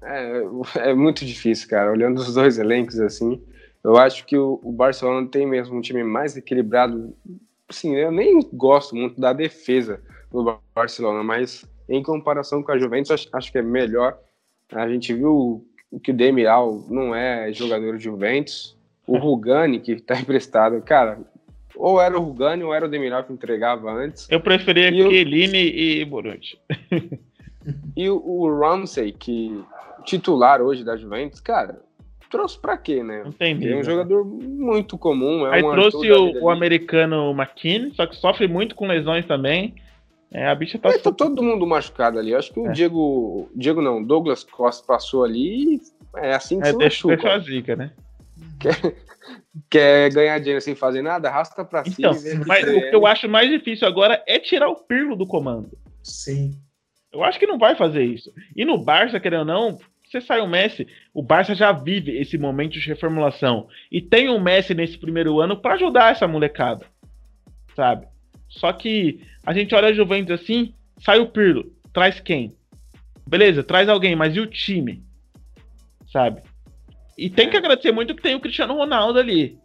[0.00, 0.42] É,
[0.90, 1.90] é, muito difícil, cara.
[1.90, 3.42] Olhando os dois elencos assim,
[3.82, 7.16] eu acho que o, o Barcelona tem mesmo um time mais equilibrado.
[7.68, 10.00] Sim, eu nem gosto muito da defesa
[10.42, 14.18] do Barcelona, mas em comparação com a Juventus, acho, acho que é melhor.
[14.72, 15.64] A gente viu
[16.02, 18.76] que o Demiral não é jogador de Juventus.
[19.06, 21.18] O Rugani, que está emprestado, cara,
[21.76, 24.26] ou era o Rugani ou era o Demiral que entregava antes.
[24.30, 26.58] Eu preferia e Chiellini e Borucci.
[27.96, 29.62] e o, o Ramsey, que
[30.04, 31.80] titular hoje da Juventus, cara,
[32.30, 33.22] trouxe pra quê, né?
[33.26, 33.68] Entendi.
[33.68, 35.46] É um jogador muito comum.
[35.46, 39.74] É Aí um trouxe o, o americano McKinney, só que sofre muito com lesões também.
[40.32, 40.90] É, a bicha tá.
[40.98, 42.34] tá todo mundo machucado ali.
[42.34, 42.72] Acho que o é.
[42.72, 43.48] Diego.
[43.54, 45.80] Diego não, Douglas Costa passou ali e
[46.16, 47.22] é assim que é, se deixa, machuca.
[47.22, 47.92] Deixa a zica, né?
[48.58, 48.96] Quer,
[49.70, 51.28] quer ganhar dinheiro sem fazer nada?
[51.28, 52.44] Arrasta pra então, cima.
[52.46, 55.70] Mas, o que eu acho mais difícil agora é tirar o Pirlo do comando.
[56.02, 56.58] Sim.
[57.12, 58.32] Eu acho que não vai fazer isso.
[58.56, 62.36] E no Barça, querendo ou não, você sai o Messi, o Barça já vive esse
[62.36, 63.68] momento de reformulação.
[63.90, 66.86] E tem o Messi nesse primeiro ano para ajudar essa molecada.
[67.76, 68.06] Sabe?
[68.54, 72.54] Só que a gente olha a Juventus assim, sai o Pirlo, traz quem?
[73.26, 75.02] Beleza, traz alguém, mas e o time?
[76.10, 76.42] Sabe?
[77.18, 79.58] E tem que agradecer muito que tem o Cristiano Ronaldo ali.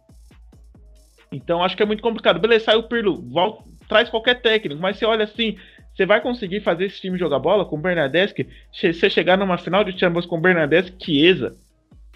[1.32, 2.40] Então acho que é muito complicado.
[2.40, 5.56] Beleza, sai o Pirlo, volta, traz qualquer técnico, mas você olha assim,
[5.94, 8.48] você vai conseguir fazer esse time jogar bola com o Bernadeschi?
[8.72, 11.54] Você chegar numa final de Champions com o Bernadeschi, Chiesa.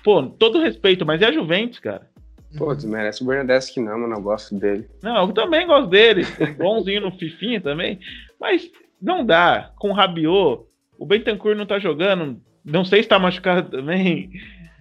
[0.03, 2.09] Pô, todo respeito, mas é a Juventus, cara.
[2.57, 4.89] Pô, desmerece o Bernadeschi não, mano, eu gosto dele.
[5.03, 6.25] Não, eu também gosto dele.
[6.57, 7.99] Bonzinho no Fifinha também.
[8.41, 9.73] Mas não dá.
[9.77, 10.65] Com o Rabiot,
[10.99, 12.41] o Bentancur não tá jogando.
[12.65, 14.31] Não sei se tá machucado também.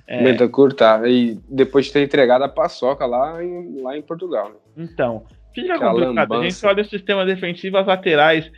[0.08, 0.24] É...
[0.24, 1.02] Bentancur tá.
[1.08, 4.50] E depois de ter entregado a paçoca lá em, lá em Portugal.
[4.50, 4.86] Né?
[4.86, 6.34] Então, fica complicado.
[6.34, 8.52] A gente olha o sistema defensivo, as laterais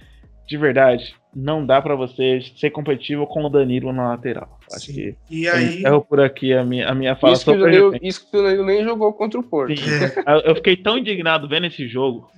[0.47, 4.57] de verdade, não dá para você ser competitivo com o Danilo na lateral.
[4.71, 4.93] Acho Sim.
[4.93, 8.31] que e aí encerro por aqui a minha, a minha fala isso que Danilo, Isso
[8.31, 9.73] que o Danilo nem jogou contra o Porto.
[9.73, 10.49] É.
[10.49, 12.31] Eu fiquei tão indignado vendo esse jogo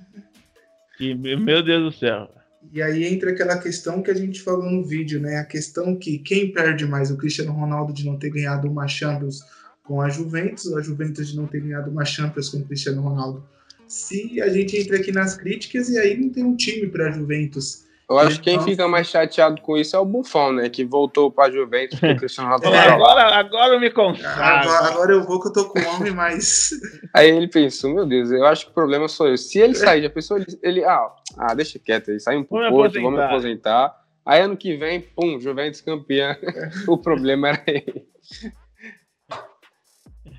[0.96, 2.28] que, meu Deus do céu.
[2.72, 5.36] E aí entra aquela questão que a gente falou no vídeo, né?
[5.36, 9.40] A questão que quem perde mais, o Cristiano Ronaldo de não ter ganhado uma Champions
[9.84, 13.00] com a Juventus, ou a Juventus de não ter ganhado uma Champions com o Cristiano
[13.00, 13.42] Ronaldo.
[13.86, 17.10] Se a gente entra aqui nas críticas e aí não tem um time para a
[17.10, 20.70] Juventus Eu acho que quem fica mais chateado com isso é o Buffon, né?
[20.70, 22.74] Que voltou pra Juventus pro Cristiano Ronaldo.
[22.74, 24.42] É, agora, agora eu me consagro.
[24.42, 26.70] Agora, agora eu vou que eu tô com homem, mas.
[27.14, 29.36] Aí ele pensou, meu Deus, eu acho que o problema sou eu.
[29.36, 32.64] Se ele sair, já pensou, ele, ele ah, ah, deixa quieto, ele sai um pouco,
[32.66, 33.94] vamos me aposentar.
[34.24, 36.34] Aí ano que vem, pum, Juventus campeã.
[36.88, 38.06] o problema era ele.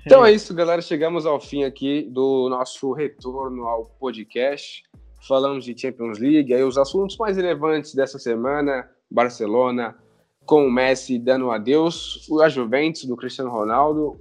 [0.04, 0.82] Então é isso, galera.
[0.82, 4.82] Chegamos ao fim aqui do nosso retorno ao podcast.
[5.26, 9.96] Falamos de Champions League, aí os assuntos mais relevantes dessa semana: Barcelona
[10.44, 14.20] com o Messi dando adeus, a Juventus do Cristiano Ronaldo,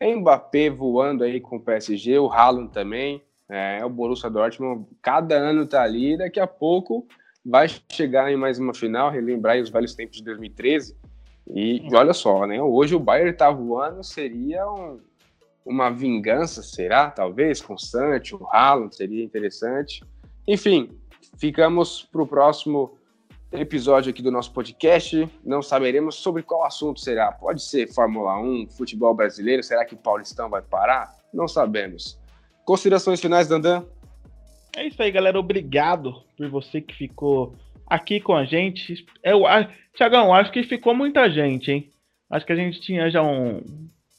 [0.00, 5.66] Mbappé voando aí com o PSG, o Haaland também, é, o Borussia Dortmund, cada ano
[5.66, 7.06] tá ali, daqui a pouco
[7.44, 10.96] vai chegar em mais uma final, relembrar os velhos tempos de 2013.
[11.48, 12.62] E, e olha só, né?
[12.62, 15.00] Hoje o Bayern tá voando, seria um,
[15.64, 17.10] uma vingança, será?
[17.10, 20.04] Talvez, constante, o Haaland seria interessante.
[20.48, 20.88] Enfim,
[21.36, 22.96] ficamos para o próximo
[23.52, 25.28] episódio aqui do nosso podcast.
[25.44, 27.30] Não saberemos sobre qual assunto será.
[27.30, 29.62] Pode ser Fórmula 1, futebol brasileiro.
[29.62, 31.14] Será que o Paulistão vai parar?
[31.34, 32.18] Não sabemos.
[32.64, 33.84] Considerações finais, Dandan?
[34.74, 35.38] É isso aí, galera.
[35.38, 37.54] Obrigado por você que ficou
[37.86, 39.04] aqui com a gente.
[39.22, 39.42] Eu,
[39.94, 41.90] Tiagão, acho que ficou muita gente, hein?
[42.30, 43.62] Acho que a gente tinha já um,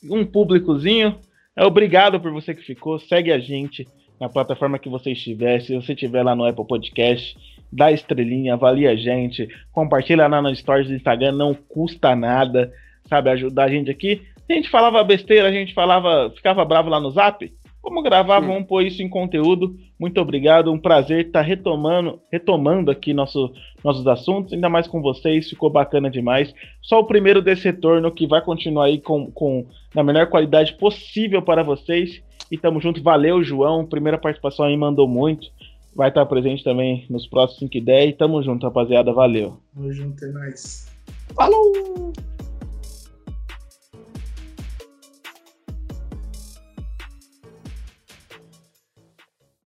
[0.04, 1.20] um públicozinho.
[1.56, 3.00] É, obrigado por você que ficou.
[3.00, 3.88] Segue a gente
[4.20, 5.62] na plataforma que você estiver.
[5.62, 7.38] Se você estiver lá no Apple Podcast,
[7.72, 12.72] dá estrelinha, avalia a gente, compartilha lá no Stories do Instagram, não custa nada,
[13.08, 13.30] sabe?
[13.30, 14.22] Ajudar a gente aqui.
[14.50, 17.52] A gente falava besteira, a gente falava, ficava bravo lá no Zap.
[17.82, 19.76] Vamos gravar, vamos pôr isso em conteúdo.
[19.98, 23.52] Muito obrigado, um prazer estar retomando, retomando aqui nosso,
[23.84, 26.54] nossos assuntos, ainda mais com vocês, ficou bacana demais.
[26.82, 29.66] Só o primeiro desse retorno que vai continuar aí com, com
[29.96, 32.22] na melhor qualidade possível para vocês.
[32.52, 33.02] E tamo junto.
[33.02, 33.86] Valeu, João.
[33.86, 35.48] Primeira participação aí mandou muito.
[35.96, 38.18] Vai estar presente também nos próximos 5 e 10.
[38.18, 39.14] Tamo junto, rapaziada.
[39.14, 39.58] Valeu.
[39.74, 40.90] Tamo junto, é nóis.
[41.36, 42.12] Falou!